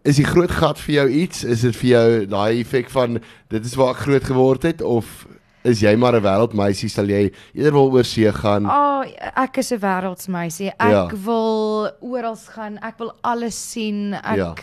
is 0.04 0.16
die 0.20 0.26
groot 0.28 0.50
gat 0.50 0.78
vir 0.78 0.94
jou 1.00 1.09
iets? 1.25 1.44
Is 1.44 1.62
dit 1.66 1.76
vir 1.80 1.90
jou 1.94 2.26
daai 2.30 2.61
effek 2.61 2.90
van 2.92 3.20
dit 3.50 3.64
is 3.64 3.75
waar 3.80 3.94
ek 3.97 4.04
groot 4.04 4.25
geword 4.28 4.62
het 4.68 4.82
of 4.82 5.26
is 5.64 5.80
jy 5.85 5.94
maar 5.97 6.14
'n 6.16 6.23
wêreldmeisie 6.25 6.88
sal 6.88 7.09
jy 7.09 7.30
eerder 7.54 7.73
wil 7.73 7.90
oor 7.92 8.04
see 8.04 8.30
gaan? 8.32 8.66
Oh, 8.66 9.04
ek 9.37 9.59
is 9.59 9.73
'n 9.73 9.78
wêreldsmeisie. 9.80 10.68
Ek 10.78 10.90
Ja. 10.90 11.09
wil 11.25 11.90
oral 12.00 12.37
gaan. 12.37 12.78
Ek 12.82 12.99
wil 12.99 13.12
alles 13.23 13.56
sien. 13.73 14.14
Ek 14.14 14.37
Ja. 14.37 14.54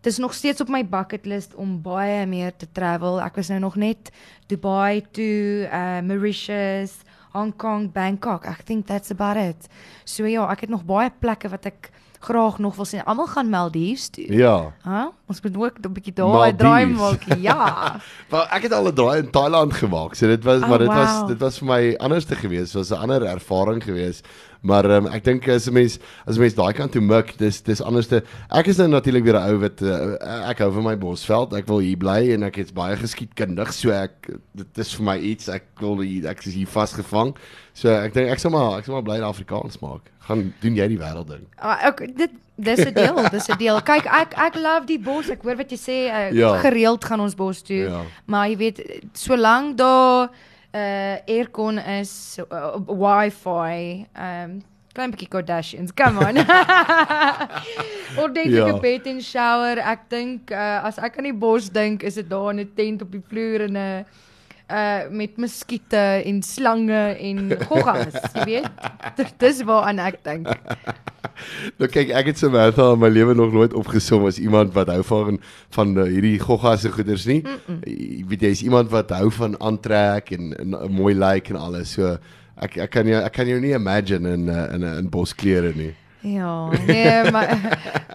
Dis 0.00 0.18
nog 0.18 0.34
steeds 0.34 0.60
op 0.60 0.68
my 0.68 0.80
bucket 0.88 1.26
list 1.26 1.54
om 1.54 1.82
baie 1.82 2.26
meer 2.26 2.52
te 2.56 2.66
travel. 2.72 3.20
Ek 3.20 3.36
was 3.36 3.48
nou 3.48 3.60
nog 3.60 3.76
net 3.76 4.10
Dubai 4.48 5.02
toe, 5.12 5.68
uh 5.68 6.00
Mauritius, 6.00 6.92
Hong 7.32 7.52
Kong, 7.56 7.92
Bangkok. 7.92 8.46
I 8.46 8.56
think 8.64 8.86
that's 8.86 9.10
about 9.10 9.36
it. 9.36 9.68
So 10.04 10.24
ja, 10.26 10.48
ek 10.50 10.60
het 10.60 10.70
nog 10.70 10.84
baie 10.88 11.10
plekke 11.20 11.48
wat 11.52 11.66
ek 11.68 11.90
graag 12.20 12.58
nog 12.60 12.76
wil 12.76 12.84
sien. 12.84 13.04
Almal 13.04 13.26
gaan 13.26 13.48
Maldives 13.48 14.08
toe. 14.12 14.26
Ja. 14.32 14.72
Huh? 14.84 15.06
Ons 15.26 15.40
moet 15.40 15.56
ook 15.56 15.78
'n 15.80 15.92
bietjie 15.92 16.12
daar 16.12 16.48
'n 16.52 16.56
draai 16.56 16.86
maak. 16.86 17.22
Ja. 17.48 17.96
Maar 18.28 18.48
ek 18.52 18.62
het 18.62 18.72
al 18.72 18.88
'n 18.88 18.94
draai 18.94 19.18
in 19.22 19.30
Thailand 19.30 19.72
gemaak. 19.74 20.14
So 20.14 20.26
dit 20.26 20.44
was 20.44 20.62
Oh, 20.62 20.68
maar 20.68 20.78
dit 20.78 20.86
was 20.88 21.18
wow. 21.18 21.28
dit 21.28 21.38
was 21.38 21.58
vir 21.58 21.66
my 21.66 21.94
anderste 21.96 22.34
geweest. 22.36 22.72
Dit 22.72 22.88
was 22.88 22.90
'n 22.90 23.00
ander 23.02 23.22
ervaring 23.24 23.84
geweest. 23.84 24.26
Maar 24.62 24.84
um, 24.90 25.06
ek 25.06 25.24
dink 25.24 25.48
as 25.48 25.66
'n 25.68 25.72
mens 25.72 25.98
as 26.26 26.36
'n 26.36 26.40
mens 26.40 26.54
daai 26.54 26.72
kant 26.76 26.92
toe 26.92 27.00
mik, 27.00 27.38
dis 27.38 27.62
dis 27.62 27.80
anderste. 27.80 28.22
Ek 28.52 28.66
is 28.66 28.76
nou 28.76 28.88
natuurlik 28.88 29.24
weer 29.24 29.36
'n 29.40 29.48
ou 29.54 29.58
wat 29.60 29.80
uh, 29.82 30.48
ek 30.50 30.58
hou 30.58 30.70
van 30.72 30.84
my 30.84 30.96
Bosveld. 30.98 31.54
Ek 31.54 31.66
wil 31.66 31.78
hier 31.78 31.96
bly 31.96 32.32
en 32.34 32.42
ek 32.42 32.56
het 32.56 32.74
baie 32.74 32.96
geskiedkundig, 32.96 33.72
so 33.72 33.90
ek 33.90 34.28
dit 34.54 34.78
is 34.78 34.92
vir 34.94 35.04
my 35.04 35.16
iets. 35.18 35.48
Ek 35.48 35.64
wil 35.80 36.00
hier 36.00 36.28
ek 36.28 36.44
is 36.46 36.54
hier 36.54 36.66
vasgevang. 36.66 37.34
So 37.72 37.88
ek 37.88 38.12
dink 38.12 38.28
ek 38.30 38.38
sal 38.38 38.50
maar 38.50 38.78
ek 38.78 38.84
sal 38.84 38.94
maar 38.94 39.02
bly 39.02 39.16
in 39.16 39.24
Afrikaans 39.24 39.80
maak. 39.80 40.10
Gaan 40.28 40.52
doen 40.60 40.76
jy 40.76 40.88
die 40.88 40.98
wêreld 40.98 41.28
ding. 41.28 41.46
Ah, 41.58 41.78
Ek 41.88 42.04
dit 42.16 42.30
dis 42.60 42.78
'n 42.84 42.92
deel, 42.94 43.16
dis 43.30 43.48
'n 43.48 43.56
deel. 43.56 43.80
Kyk, 43.80 44.04
ek 44.06 44.34
ek 44.36 44.54
love 44.56 44.84
die 44.86 44.98
bos. 45.00 45.30
Ek 45.30 45.42
hoor 45.42 45.56
wat 45.56 45.70
jy 45.70 45.78
sê. 45.78 45.98
Uh, 46.12 46.30
Ja. 46.36 46.58
Gereeld 46.60 47.04
gaan 47.04 47.20
ons 47.20 47.34
bos 47.34 47.62
toe. 47.62 47.88
Ja. 47.88 48.02
Maar 48.26 48.48
jy 48.48 48.56
weet, 48.56 48.80
solank 49.14 49.76
daar 49.78 50.28
uh 50.74 51.16
aircon 51.26 51.78
is, 52.00 52.38
uh, 52.50 52.78
wifi, 52.86 54.06
um 54.14 54.62
klein 54.94 55.12
bietjie 55.12 55.28
Kardashians. 55.30 55.92
Come 55.94 56.18
on. 56.18 56.36
Ordentlike 58.22 58.72
ja. 58.74 58.78
bed 58.82 59.06
en 59.06 59.20
shower. 59.22 59.78
Ek 59.78 60.08
dink 60.10 60.50
uh, 60.50 60.86
as 60.88 60.98
ek 60.98 61.18
aan 61.18 61.30
die 61.30 61.36
bos 61.36 61.70
dink, 61.70 62.02
is 62.02 62.18
dit 62.18 62.28
daar 62.30 62.50
in 62.50 62.60
'n 62.60 62.72
tent 62.74 63.02
op 63.02 63.12
die 63.12 63.22
vloer 63.22 63.68
en 63.68 63.76
'n 63.76 63.84
uh 63.84 64.02
met 65.10 65.36
muskiete 65.36 66.22
en 66.24 66.42
slange 66.46 67.00
en 67.18 67.56
goggas, 67.66 68.18
jy 68.34 68.44
weet. 68.46 68.84
Dis 69.42 69.64
waaraan 69.66 69.98
ek 69.98 70.20
dink. 70.26 70.50
Nou 71.80 71.88
kyk, 71.90 72.12
ek 72.16 72.30
het 72.32 72.40
Samantha 72.40 72.90
in 72.94 73.00
my 73.00 73.08
lewe 73.12 73.34
nog 73.36 73.54
nooit 73.54 73.74
opgesom 73.76 74.26
as 74.28 74.38
iemand 74.42 74.74
wat 74.76 74.90
hou 74.92 75.00
van 75.06 75.38
van 75.76 75.94
uh, 75.96 76.04
hierdie 76.08 76.38
goggas 76.42 76.84
en 76.88 76.94
goeders 76.96 77.26
nie. 77.28 77.40
Mm 77.40 77.56
-mm. 77.66 77.80
Jy 77.84 78.24
weet 78.28 78.44
jy 78.46 78.52
is 78.56 78.62
iemand 78.62 78.90
wat 78.90 79.10
hou 79.16 79.30
van 79.30 79.60
aantrek 79.60 80.30
en, 80.36 80.52
en 80.58 80.76
mooi 80.92 81.14
lyk 81.14 81.48
like 81.48 81.54
en 81.54 81.60
alles. 81.60 81.92
So 81.92 82.18
ek 82.60 82.76
ek 82.76 82.90
kan 82.90 83.06
jou 83.06 83.22
ek 83.22 83.32
kan 83.32 83.48
jou 83.48 83.60
nie 83.60 83.74
imagine 83.74 84.28
in 84.28 84.48
uh, 84.48 84.74
in 84.74 84.82
in 84.82 85.08
bosklere 85.08 85.72
nie. 85.74 85.94
Ja, 86.20 86.68
nee, 86.86 87.30
my 87.32 87.46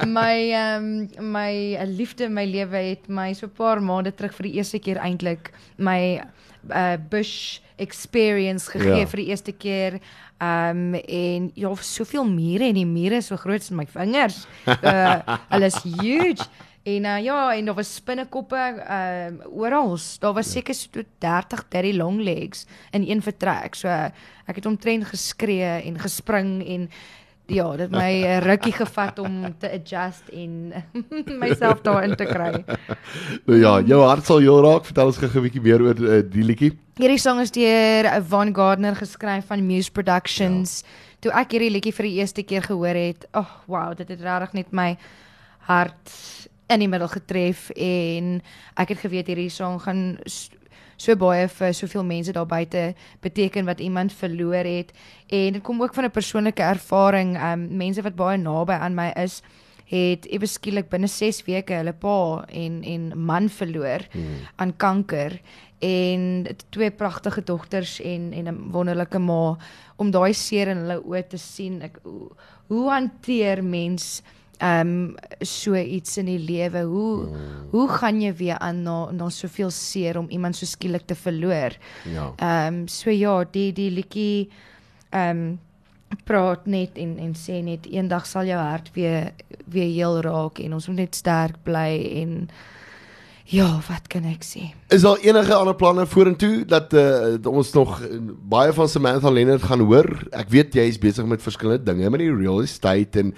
my 0.06 0.52
ehm 0.52 1.10
um, 1.18 1.32
my 1.32 1.74
uh, 1.74 1.88
liefde 1.88 2.24
in 2.24 2.34
my 2.34 2.46
lewe 2.46 2.78
het 2.78 3.08
my 3.08 3.34
so 3.34 3.48
'n 3.48 3.56
paar 3.58 3.82
maande 3.82 4.14
terug 4.14 4.34
vir 4.34 4.44
die 4.50 4.56
eerste 4.60 4.80
keer 4.80 4.98
eintlik 4.98 5.52
my 5.78 6.22
uh 6.70 6.98
bush 7.10 7.60
experience 7.78 8.70
gegee 8.72 8.90
Ja. 8.94 8.98
ja. 9.04 9.08
vir 9.08 9.18
die 9.18 9.28
eerste 9.30 9.52
keer. 9.52 10.00
Ehm 10.38 10.94
um, 10.94 10.94
en 10.94 11.52
ja, 11.56 11.76
soveel 11.76 12.26
mure 12.26 12.64
en 12.64 12.74
die 12.74 12.86
mure 12.86 13.16
is 13.16 13.28
so 13.28 13.36
groot 13.38 13.62
as 13.62 13.72
my 13.72 13.86
vingers. 13.86 14.46
Uh 14.68 15.20
hulle 15.52 15.66
is 15.66 15.82
huge. 15.84 16.46
En 16.86 17.04
uh, 17.04 17.18
ja, 17.24 17.56
en 17.56 17.66
daar 17.66 17.76
was 17.76 17.96
spinnekoppe 17.96 18.56
ehm 18.56 19.34
um, 19.34 19.42
oral. 19.52 19.98
Daar 20.20 20.34
was 20.34 20.52
seker 20.52 20.74
so 20.74 21.02
30 21.20 21.66
daddy 21.70 21.94
long 21.94 22.22
legs 22.22 22.66
in 22.92 23.04
een 23.10 23.22
vertrek. 23.22 23.76
So 23.76 23.88
uh, 23.88 24.06
ek 24.46 24.56
het 24.56 24.66
omtrent 24.66 25.06
geskree 25.06 25.82
en 25.82 26.00
gespring 26.00 26.62
en 26.68 26.90
ja, 27.48 27.66
dit 27.78 27.92
my 27.92 28.12
'n 28.24 28.42
rukkie 28.44 28.74
gevat 28.74 29.20
om 29.20 29.56
te 29.60 29.70
adjust 29.72 30.30
en 30.34 30.74
myself 31.44 31.82
daarin 31.82 32.16
te 32.16 32.26
kry. 32.26 32.64
Nou 33.46 33.60
ja, 33.60 33.80
jou 33.82 34.02
hart 34.02 34.26
sal 34.26 34.40
heel 34.40 34.62
raak. 34.64 34.86
Vertel 34.86 35.06
ons 35.06 35.18
gou 35.18 35.30
'n 35.30 35.46
bietjie 35.48 35.62
meer 35.62 35.82
oor 35.82 35.96
uh, 35.96 36.22
die 36.24 36.44
liedjie. 36.44 36.72
Hierdie 36.96 37.20
sang 37.20 37.40
is 37.42 37.52
deur 37.52 38.08
Van 38.24 38.56
Gardner 38.56 38.96
geskryf 38.96 39.46
van 39.46 39.66
Muse 39.66 39.92
Productions. 39.92 40.82
Ja. 40.82 40.88
Toe 41.20 41.32
ek 41.32 41.52
hierdie 41.52 41.72
liedjie 41.72 41.94
vir 41.94 42.06
die 42.06 42.18
eerste 42.20 42.44
keer 42.44 42.62
gehoor 42.62 42.96
het, 42.96 43.26
ag 43.32 43.46
oh, 43.46 43.68
wow, 43.68 43.98
dit 43.98 44.08
het 44.08 44.22
regtig 44.22 44.54
net 44.54 44.72
my 44.72 44.98
hart 45.68 46.12
in 46.70 46.80
die 46.80 46.90
middel 46.90 47.08
getref 47.08 47.70
en 47.76 48.42
ek 48.78 48.96
het 48.96 49.00
geweet 49.06 49.28
hierdie 49.28 49.52
sang 49.54 49.82
gaan 49.82 50.18
so 50.98 51.16
baie 51.16 51.48
vir 51.48 51.74
soveel 51.74 52.04
mense 52.04 52.32
daar 52.32 52.48
buite 52.48 52.94
beteken 53.22 53.66
wat 53.66 53.80
iemand 53.80 54.14
verloor 54.14 54.66
het 54.66 54.92
en 55.28 55.54
dit 55.54 55.64
kom 55.64 55.82
ook 55.82 55.94
van 55.94 56.06
'n 56.06 56.12
persoonlike 56.12 56.64
ervaring. 56.64 57.38
Um 57.52 57.78
mense 57.78 58.02
wat 58.02 58.16
baie 58.16 58.38
naby 58.38 58.74
aan 58.74 58.96
my 58.96 59.12
is 59.16 59.42
het 59.86 60.26
ewe 60.26 60.48
skielik 60.50 60.90
binne 60.90 61.08
6 61.08 61.44
weke 61.46 61.74
hulle 61.74 61.94
pa 61.94 62.46
en 62.50 62.84
en 62.84 63.12
man 63.26 63.50
verloor 63.50 64.02
hmm. 64.12 64.38
aan 64.56 64.78
kanker 64.78 65.40
en 65.86 66.48
twee 66.70 66.92
pragtige 66.92 67.44
dogters 67.44 68.00
en 68.02 68.34
en 68.34 68.48
'n 68.48 68.72
wonderlike 68.72 69.20
ma 69.20 69.58
om 69.96 70.12
daai 70.12 70.34
seer 70.34 70.68
in 70.68 70.78
hulle 70.78 71.02
oë 71.04 71.28
te 71.28 71.38
sien. 71.38 71.82
Ek 71.82 72.00
hoe, 72.04 72.30
hoe 72.68 72.90
hanteer 72.90 73.64
mens 73.64 74.22
ehm 74.58 74.88
um, 74.88 75.16
so 75.42 75.76
iets 75.76 76.18
in 76.18 76.26
die 76.26 76.40
lewe? 76.40 76.82
Hoe 76.82 77.26
hmm. 77.26 77.68
hoe 77.72 77.88
gaan 77.90 78.22
jy 78.22 78.34
weer 78.36 78.58
aan 78.58 78.84
na 78.84 79.12
na 79.12 79.30
soveel 79.30 79.72
seer 79.72 80.18
om 80.18 80.30
iemand 80.30 80.56
so 80.56 80.66
skielik 80.66 81.06
te 81.06 81.16
verloor? 81.16 81.78
Ja. 82.04 82.34
Ehm 82.38 82.74
um, 82.74 82.88
so 82.88 83.10
ja, 83.10 83.44
die 83.52 83.74
die 83.74 83.92
liedjie 83.92 84.50
ehm 85.10 85.30
um, 85.30 85.60
praat 86.24 86.66
net 86.66 86.98
en 86.98 87.18
en 87.20 87.34
sê 87.36 87.60
net 87.64 87.88
eendag 87.90 88.26
sal 88.30 88.48
jou 88.48 88.60
hart 88.60 88.92
weer 88.94 89.32
weer 89.66 89.92
heel 89.92 90.22
raak 90.22 90.60
en 90.60 90.74
ons 90.78 90.88
moet 90.88 91.04
net 91.04 91.16
sterk 91.16 91.58
bly 91.64 91.92
en 92.22 92.50
ja, 93.46 93.68
wat 93.88 94.08
kan 94.10 94.26
ek 94.26 94.44
sê? 94.46 94.72
Is 94.94 95.06
daar 95.06 95.22
enige 95.22 95.54
ander 95.54 95.76
planne 95.78 96.06
vorentoe 96.10 96.66
dat 96.66 96.94
uh, 96.94 97.36
ons 97.46 97.74
nog 97.74 98.00
uh, 98.02 98.18
baie 98.50 98.74
van 98.74 98.90
Samantha 98.90 99.30
Leonard 99.30 99.64
gaan 99.64 99.86
hoor? 99.86 100.10
Ek 100.32 100.50
weet 100.50 100.76
jy 100.76 100.88
is 100.90 101.00
besig 101.02 101.28
met 101.30 101.44
verskillende 101.46 101.86
dinge 101.86 102.10
met 102.10 102.24
die 102.24 102.34
real 102.34 102.64
estate 102.66 103.22
en 103.22 103.34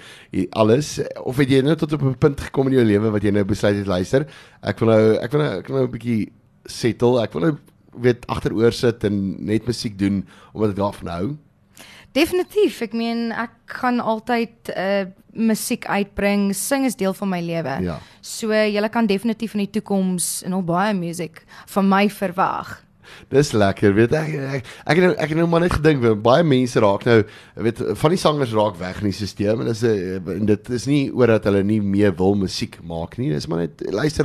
alles 0.56 0.96
of 1.22 1.36
het 1.36 1.52
jy 1.52 1.60
nou 1.62 1.76
tot 1.76 1.92
op 1.92 2.02
'n 2.02 2.18
punt 2.18 2.40
gekom 2.40 2.68
in 2.68 2.80
jou 2.80 2.84
lewe 2.84 3.10
wat 3.10 3.22
jy 3.22 3.30
nou 3.36 3.44
besluit 3.44 3.76
het 3.76 3.86
luister, 3.86 4.26
ek 4.62 4.80
wil 4.80 4.94
nou 4.94 5.02
ek 5.20 5.32
wil 5.32 5.40
nou 5.44 5.52
ek 5.58 5.68
wil 5.68 5.76
nou 5.76 5.86
'n 5.86 5.96
bietjie 5.98 6.32
settle. 6.68 7.22
Ek 7.22 7.32
wil 7.32 7.42
nou 7.42 7.54
weet 7.98 8.26
agteroor 8.30 8.72
sit 8.76 9.04
en 9.08 9.44
net 9.44 9.66
musiek 9.66 9.98
doen 9.98 10.22
omdat 10.52 10.74
ek 10.74 10.80
daarvan 10.82 11.12
hou. 11.12 11.26
Definitief. 12.12 12.80
Ek 12.80 12.94
meen 12.96 13.32
ek 13.32 13.78
gaan 13.80 14.00
altyd 14.00 14.72
uh 14.74 15.06
musiek 15.38 15.84
uitbring. 15.86 16.48
Sing 16.56 16.82
is 16.88 16.96
deel 16.98 17.14
van 17.14 17.28
my 17.30 17.38
lewe. 17.44 17.76
Ja. 17.84 17.98
So 18.20 18.50
jy 18.50 18.88
kan 18.90 19.06
definitief 19.06 19.54
in 19.54 19.62
die 19.66 19.70
toekoms 19.78 20.42
nog 20.50 20.64
baie 20.66 20.94
musiek 20.98 21.44
van 21.70 21.86
my 21.88 22.08
verwag. 22.10 22.80
Dis 23.28 23.52
lekker, 23.52 23.94
weet 23.94 24.12
ek 24.12 24.34
ek 24.34 24.64
ek 24.86 24.96
het 24.96 25.04
nou 25.04 25.14
ek 25.14 25.28
het 25.28 25.36
nou 25.38 25.46
maar 25.46 25.60
net 25.60 25.72
gedink 25.72 26.22
baie 26.22 26.44
mense 26.44 26.80
raak 26.80 27.04
nou 27.04 27.22
weet 27.54 27.82
van 28.00 28.14
die 28.14 28.20
sangers 28.20 28.52
raak 28.56 28.78
weg 28.80 29.00
in 29.02 29.10
die 29.10 29.16
stelsel 29.16 29.60
en 29.60 29.66
dis 29.66 29.82
'n 29.82 30.22
en 30.38 30.46
dit 30.46 30.70
is 30.70 30.86
nie 30.86 31.10
oor 31.12 31.26
dat 31.26 31.44
hulle 31.44 31.62
nie 31.62 31.80
meer 31.80 32.14
wil 32.16 32.34
musiek 32.34 32.78
maak 32.82 33.18
nie. 33.18 33.30
Dis 33.30 33.46
maar 33.46 33.58
net 33.58 33.82
luister 33.90 34.24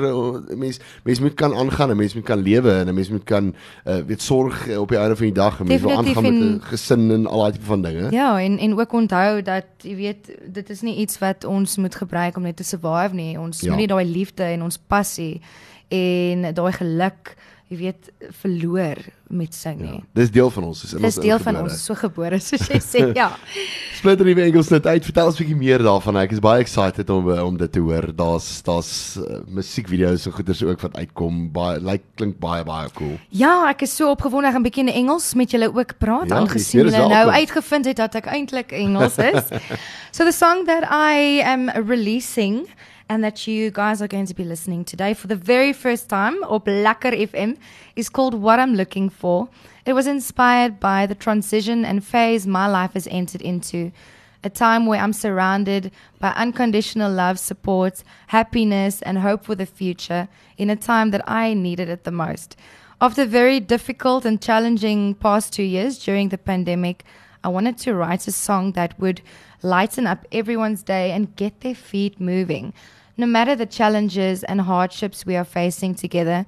mense 0.55 0.79
mense 1.03 1.21
moet 1.21 1.35
kan 1.35 1.53
aangaan 1.53 1.91
en 1.91 1.97
mense 1.97 2.17
moet 2.17 2.25
kan 2.25 2.41
lewe 2.41 2.71
en 2.71 2.93
mense 2.95 3.11
moet 3.11 3.25
kan 3.25 3.53
uh, 3.85 4.01
weet 4.07 4.21
sorg 4.21 4.67
op 4.77 4.89
die 4.89 4.97
einde 4.97 5.15
van 5.15 5.25
die 5.25 5.35
dag 5.35 5.59
en 5.59 5.67
mense 5.67 5.85
wil 5.85 5.97
aangaan 5.97 6.23
met 6.23 6.33
'n 6.33 6.61
gesin 6.71 7.11
en 7.11 7.27
al 7.27 7.39
daai 7.39 7.51
tipe 7.51 7.65
van 7.65 7.81
dinge. 7.81 8.11
Ja, 8.11 8.39
en 8.39 8.57
en 8.57 8.79
ook 8.79 8.93
onthou 8.93 9.41
dat 9.41 9.65
jy 9.81 9.95
weet 9.95 10.31
dit 10.45 10.69
is 10.69 10.81
nie 10.81 10.95
iets 10.95 11.19
wat 11.19 11.43
ons 11.43 11.77
moet 11.77 11.95
gebruik 11.95 12.37
om 12.37 12.43
net 12.43 12.57
te 12.57 12.63
survive 12.63 13.13
nie. 13.13 13.39
Ons 13.39 13.61
ja. 13.61 13.69
moet 13.69 13.77
nie 13.77 13.87
daai 13.87 14.05
liefde 14.05 14.43
en 14.43 14.63
ons 14.63 14.79
passie 14.87 15.41
en 15.87 16.53
daai 16.53 16.71
geluk 16.71 17.35
jy 17.71 17.77
weet 17.79 18.09
verloor 18.41 18.99
met 19.33 19.55
sing 19.55 19.79
nie. 19.81 19.97
Ja, 19.97 20.05
dis 20.19 20.31
deel 20.33 20.49
van 20.53 20.65
ons, 20.67 20.81
dis 20.83 20.91
in 20.93 20.99
ons. 20.99 21.15
Dis 21.15 21.23
deel 21.23 21.39
van 21.41 21.57
ons, 21.63 21.77
so 21.87 21.95
gebore 21.97 22.37
soos 22.43 22.67
jy 22.69 22.79
sê, 22.83 23.03
ja. 23.21 23.31
Splinter 23.97 24.27
nuwe 24.27 24.43
Engels 24.45 24.69
net 24.73 24.85
uit. 24.85 25.07
Vertel 25.07 25.31
ons 25.31 25.39
'n 25.39 25.41
bietjie 25.41 25.57
meer 25.57 25.83
daarvan. 25.85 26.19
Ek 26.21 26.35
is 26.35 26.43
baie 26.43 26.61
excited 26.61 27.09
om 27.09 27.31
om 27.31 27.57
dit 27.57 27.71
te 27.71 27.81
hoor. 27.81 28.09
Daar's 28.13 28.61
daar's 28.67 29.17
uh, 29.17 29.41
musiekvideo's 29.47 30.27
en 30.27 30.35
goeders 30.37 30.63
ook 30.63 30.85
wat 30.85 30.97
uitkom. 30.99 31.49
Baie 31.55 31.79
lyk 31.79 31.89
like, 31.89 32.05
klink 32.19 32.39
baie 32.43 32.63
baie 32.67 32.91
cool. 32.99 33.17
Ja, 33.29 33.69
ek 33.71 33.87
is 33.87 33.95
so 33.95 34.11
opgewonde 34.11 34.53
om 34.53 34.61
'n 34.61 34.67
bietjie 34.67 34.85
in 34.85 34.93
Engels 34.93 35.33
met 35.33 35.51
julle 35.51 35.71
ook 35.73 35.97
praat 35.97 36.29
ja, 36.29 36.43
aangesien 36.43 36.83
julle 36.83 37.07
nou 37.07 37.27
uitgevind 37.31 37.85
het 37.85 37.97
dat 37.97 38.15
ek 38.15 38.27
eintlik 38.27 38.71
Engels 38.71 39.17
is. 39.17 39.49
so 40.15 40.23
the 40.23 40.35
song 40.35 40.65
that 40.65 40.83
I 40.91 41.41
am 41.41 41.69
releasing 41.69 42.67
and 43.09 43.23
that 43.23 43.47
you 43.47 43.71
guys 43.71 44.01
are 44.01 44.07
going 44.07 44.25
to 44.25 44.33
be 44.33 44.43
listening 44.43 44.85
today 44.85 45.13
for 45.13 45.27
the 45.27 45.35
very 45.35 45.73
first 45.73 46.09
time 46.09 46.43
or 46.47 46.59
Blacker 46.59 47.11
FM 47.11 47.57
is 47.95 48.09
called 48.09 48.33
What 48.33 48.59
I'm 48.59 48.75
Looking 48.75 49.09
For. 49.09 49.49
It 49.85 49.93
was 49.93 50.07
inspired 50.07 50.79
by 50.79 51.05
the 51.05 51.15
transition 51.15 51.83
and 51.85 52.03
phase 52.03 52.47
my 52.47 52.67
life 52.67 52.93
has 52.93 53.07
entered 53.11 53.41
into. 53.41 53.91
A 54.45 54.49
time 54.49 54.85
where 54.85 54.99
I'm 54.99 55.13
surrounded 55.13 55.91
by 56.19 56.31
unconditional 56.31 57.11
love, 57.11 57.39
support, 57.39 58.03
happiness, 58.27 59.01
and 59.01 59.19
hope 59.19 59.45
for 59.45 59.55
the 59.55 59.65
future 59.65 60.27
in 60.57 60.69
a 60.69 60.75
time 60.75 61.11
that 61.11 61.27
I 61.29 61.53
needed 61.53 61.87
it 61.87 62.03
the 62.03 62.11
most. 62.11 62.57
After 62.99 63.25
very 63.25 63.59
difficult 63.59 64.25
and 64.25 64.41
challenging 64.41 65.15
past 65.15 65.53
two 65.53 65.63
years 65.63 65.97
during 65.97 66.29
the 66.29 66.37
pandemic, 66.37 67.03
I 67.43 67.49
wanted 67.49 67.77
to 67.79 67.93
write 67.93 68.27
a 68.27 68.31
song 68.31 68.71
that 68.71 68.97
would 68.99 69.21
lighten 69.61 70.07
up 70.07 70.25
everyone's 70.31 70.81
day 70.81 71.11
and 71.11 71.35
get 71.35 71.59
their 71.59 71.75
feet 71.75 72.21
moving. 72.21 72.73
No 73.17 73.25
matter 73.25 73.55
the 73.55 73.65
challenges 73.65 74.43
and 74.45 74.61
hardships 74.61 75.25
we 75.25 75.35
are 75.35 75.43
facing 75.43 75.93
together, 75.93 76.45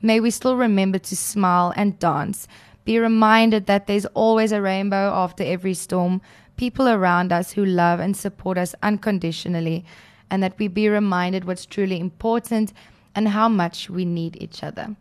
may 0.00 0.20
we 0.20 0.30
still 0.30 0.56
remember 0.56 0.98
to 0.98 1.16
smile 1.16 1.72
and 1.76 1.98
dance. 1.98 2.48
Be 2.84 2.98
reminded 2.98 3.66
that 3.66 3.86
there's 3.86 4.06
always 4.06 4.50
a 4.50 4.62
rainbow 4.62 5.12
after 5.14 5.44
every 5.44 5.74
storm, 5.74 6.22
people 6.56 6.88
around 6.88 7.30
us 7.30 7.52
who 7.52 7.64
love 7.64 8.00
and 8.00 8.16
support 8.16 8.56
us 8.56 8.74
unconditionally, 8.82 9.84
and 10.30 10.42
that 10.42 10.58
we 10.58 10.68
be 10.68 10.88
reminded 10.88 11.44
what's 11.44 11.66
truly 11.66 12.00
important 12.00 12.72
and 13.14 13.28
how 13.28 13.48
much 13.48 13.90
we 13.90 14.04
need 14.04 14.36
each 14.40 14.62
other. 14.64 14.96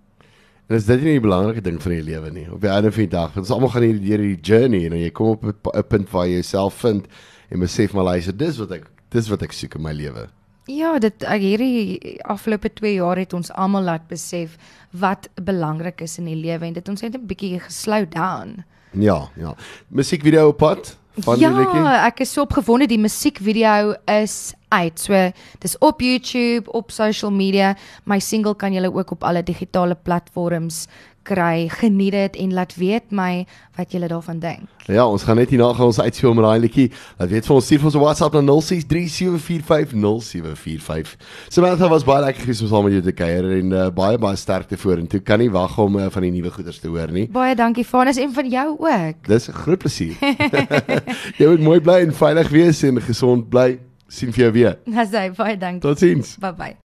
En 0.67 0.75
dis 0.75 0.85
dit 0.85 0.99
nie 0.99 1.13
die 1.15 1.23
belangrike 1.23 1.61
ding 1.63 1.77
van 1.79 1.93
die 1.95 2.03
lewe 2.03 2.29
nie. 2.35 2.45
Op 2.51 2.59
die 2.59 2.71
einde 2.71 2.89
van 2.91 3.05
die 3.05 3.11
dag, 3.13 3.35
ons 3.39 3.51
almal 3.55 3.69
gaan 3.71 3.85
hier 3.87 3.99
deur 4.03 4.23
die 4.23 4.39
journey 4.43 4.81
en 4.89 4.97
jy 4.99 5.11
kom 5.15 5.37
op 5.37 5.69
'n 5.71 5.83
punt 5.87 6.09
waar 6.11 6.27
jy 6.27 6.41
jouself 6.41 6.73
vind 6.83 7.07
en 7.49 7.59
besef 7.59 7.93
maar 7.93 8.03
luister, 8.03 8.35
dis 8.37 8.57
wat 8.57 8.71
ek 8.71 8.89
dis 9.09 9.29
wat 9.29 9.41
ek 9.41 9.51
soek 9.51 9.75
in 9.75 9.81
my 9.81 9.93
lewe. 9.93 10.27
Ja, 10.67 10.99
dit 10.99 11.23
hierdie 11.23 12.19
afgelope 12.27 12.69
2 12.73 12.93
jaar 12.93 13.17
het 13.17 13.33
ons 13.33 13.51
almal 13.51 13.83
laat 13.83 14.07
besef 14.07 14.57
wat 14.91 15.29
belangrik 15.35 16.01
is 16.01 16.17
in 16.17 16.25
die 16.25 16.35
lewe 16.35 16.65
en 16.65 16.73
dit 16.73 16.89
ons 16.89 17.01
het 17.01 17.15
'n 17.15 17.25
bietjie 17.25 17.59
geslow 17.59 18.03
down. 18.09 18.65
Ja, 18.91 19.29
ja. 19.35 19.55
Musiekvideo 19.87 20.47
op 20.49 20.57
pad 20.57 20.97
van 21.25 21.39
ja, 21.39 21.49
die 21.49 21.57
liedjie. 21.59 21.81
Ja, 21.81 22.05
ek 22.07 22.21
is 22.25 22.33
so 22.33 22.45
opgewonde 22.45 22.87
die 22.89 22.99
musiekvideo 23.01 23.95
is 24.17 24.53
uit. 24.69 24.99
So 24.99 25.19
dis 25.63 25.77
op 25.83 26.01
YouTube, 26.03 26.71
op 26.77 26.91
social 26.91 27.31
media. 27.31 27.75
My 28.05 28.19
single 28.19 28.55
kan 28.55 28.75
julle 28.75 28.91
ook 28.93 29.11
op 29.17 29.23
alle 29.23 29.43
digitale 29.43 29.95
platforms 29.95 30.85
kry. 31.27 31.67
Geniet 31.69 32.11
dit 32.15 32.35
en 32.43 32.53
laat 32.55 32.75
weet 32.79 33.11
my 33.11 33.45
wat 33.77 33.91
julle 33.93 34.07
daarvan 34.09 34.39
dink. 34.41 34.65
Ja, 34.87 35.03
ons 35.05 35.23
gaan 35.27 35.35
net 35.37 35.49
hierna 35.51 35.73
gaan 35.75 35.91
ons 35.91 35.99
uitspeel 35.99 36.33
met 36.37 36.45
daai 36.47 36.59
liedjie. 36.63 36.87
Laat 37.19 37.31
weet 37.33 37.45
vir 37.49 37.55
ons 37.57 37.65
stuur 37.67 37.81
vir 37.83 37.89
ons 37.91 37.99
WhatsApp 38.01 38.33
na 38.37 38.43
0637450745. 38.47 41.11
Samantha 41.53 41.85
was 41.91 42.07
baie 42.07 42.21
lekker 42.25 42.41
gewees 42.45 42.63
om 42.63 42.69
saam 42.71 42.83
met 42.87 42.95
jou 42.97 43.05
te 43.05 43.15
kuier 43.17 43.45
en 43.59 43.67
uh, 43.75 43.79
baie 43.93 44.17
baie 44.21 44.37
sterkte 44.39 44.75
vorentoe. 44.79 45.21
Kan 45.27 45.39
nie 45.43 45.51
wag 45.53 45.75
om 45.83 45.91
uh, 45.99 46.03
van 46.13 46.23
die 46.27 46.35
nuwe 46.37 46.51
goeders 46.55 46.79
te 46.83 46.89
hoor 46.91 47.11
nie. 47.13 47.27
Baie 47.33 47.53
dankie 47.59 47.87
Vanus 47.87 48.19
en 48.23 48.31
van 48.33 48.47
jou 48.49 48.67
ook. 48.79 49.17
Dis 49.27 49.49
'n 49.49 49.59
groot 49.63 49.81
plesier. 49.83 50.15
jy 51.39 51.45
moet 51.47 51.63
mooi 51.69 51.79
bly 51.79 51.99
en 52.07 52.13
veilig 52.13 52.49
wees 52.49 52.83
en 52.83 53.01
gesond 53.01 53.49
bly. 53.49 53.79
Sien 54.07 54.31
vir 54.31 54.47
jou 54.47 54.51
weer. 54.55 54.79
Nasai, 54.95 55.31
baie 55.35 55.57
dankie. 55.57 55.83
Totsiens. 55.83 56.37
Bye 56.39 56.53
bye. 56.53 56.75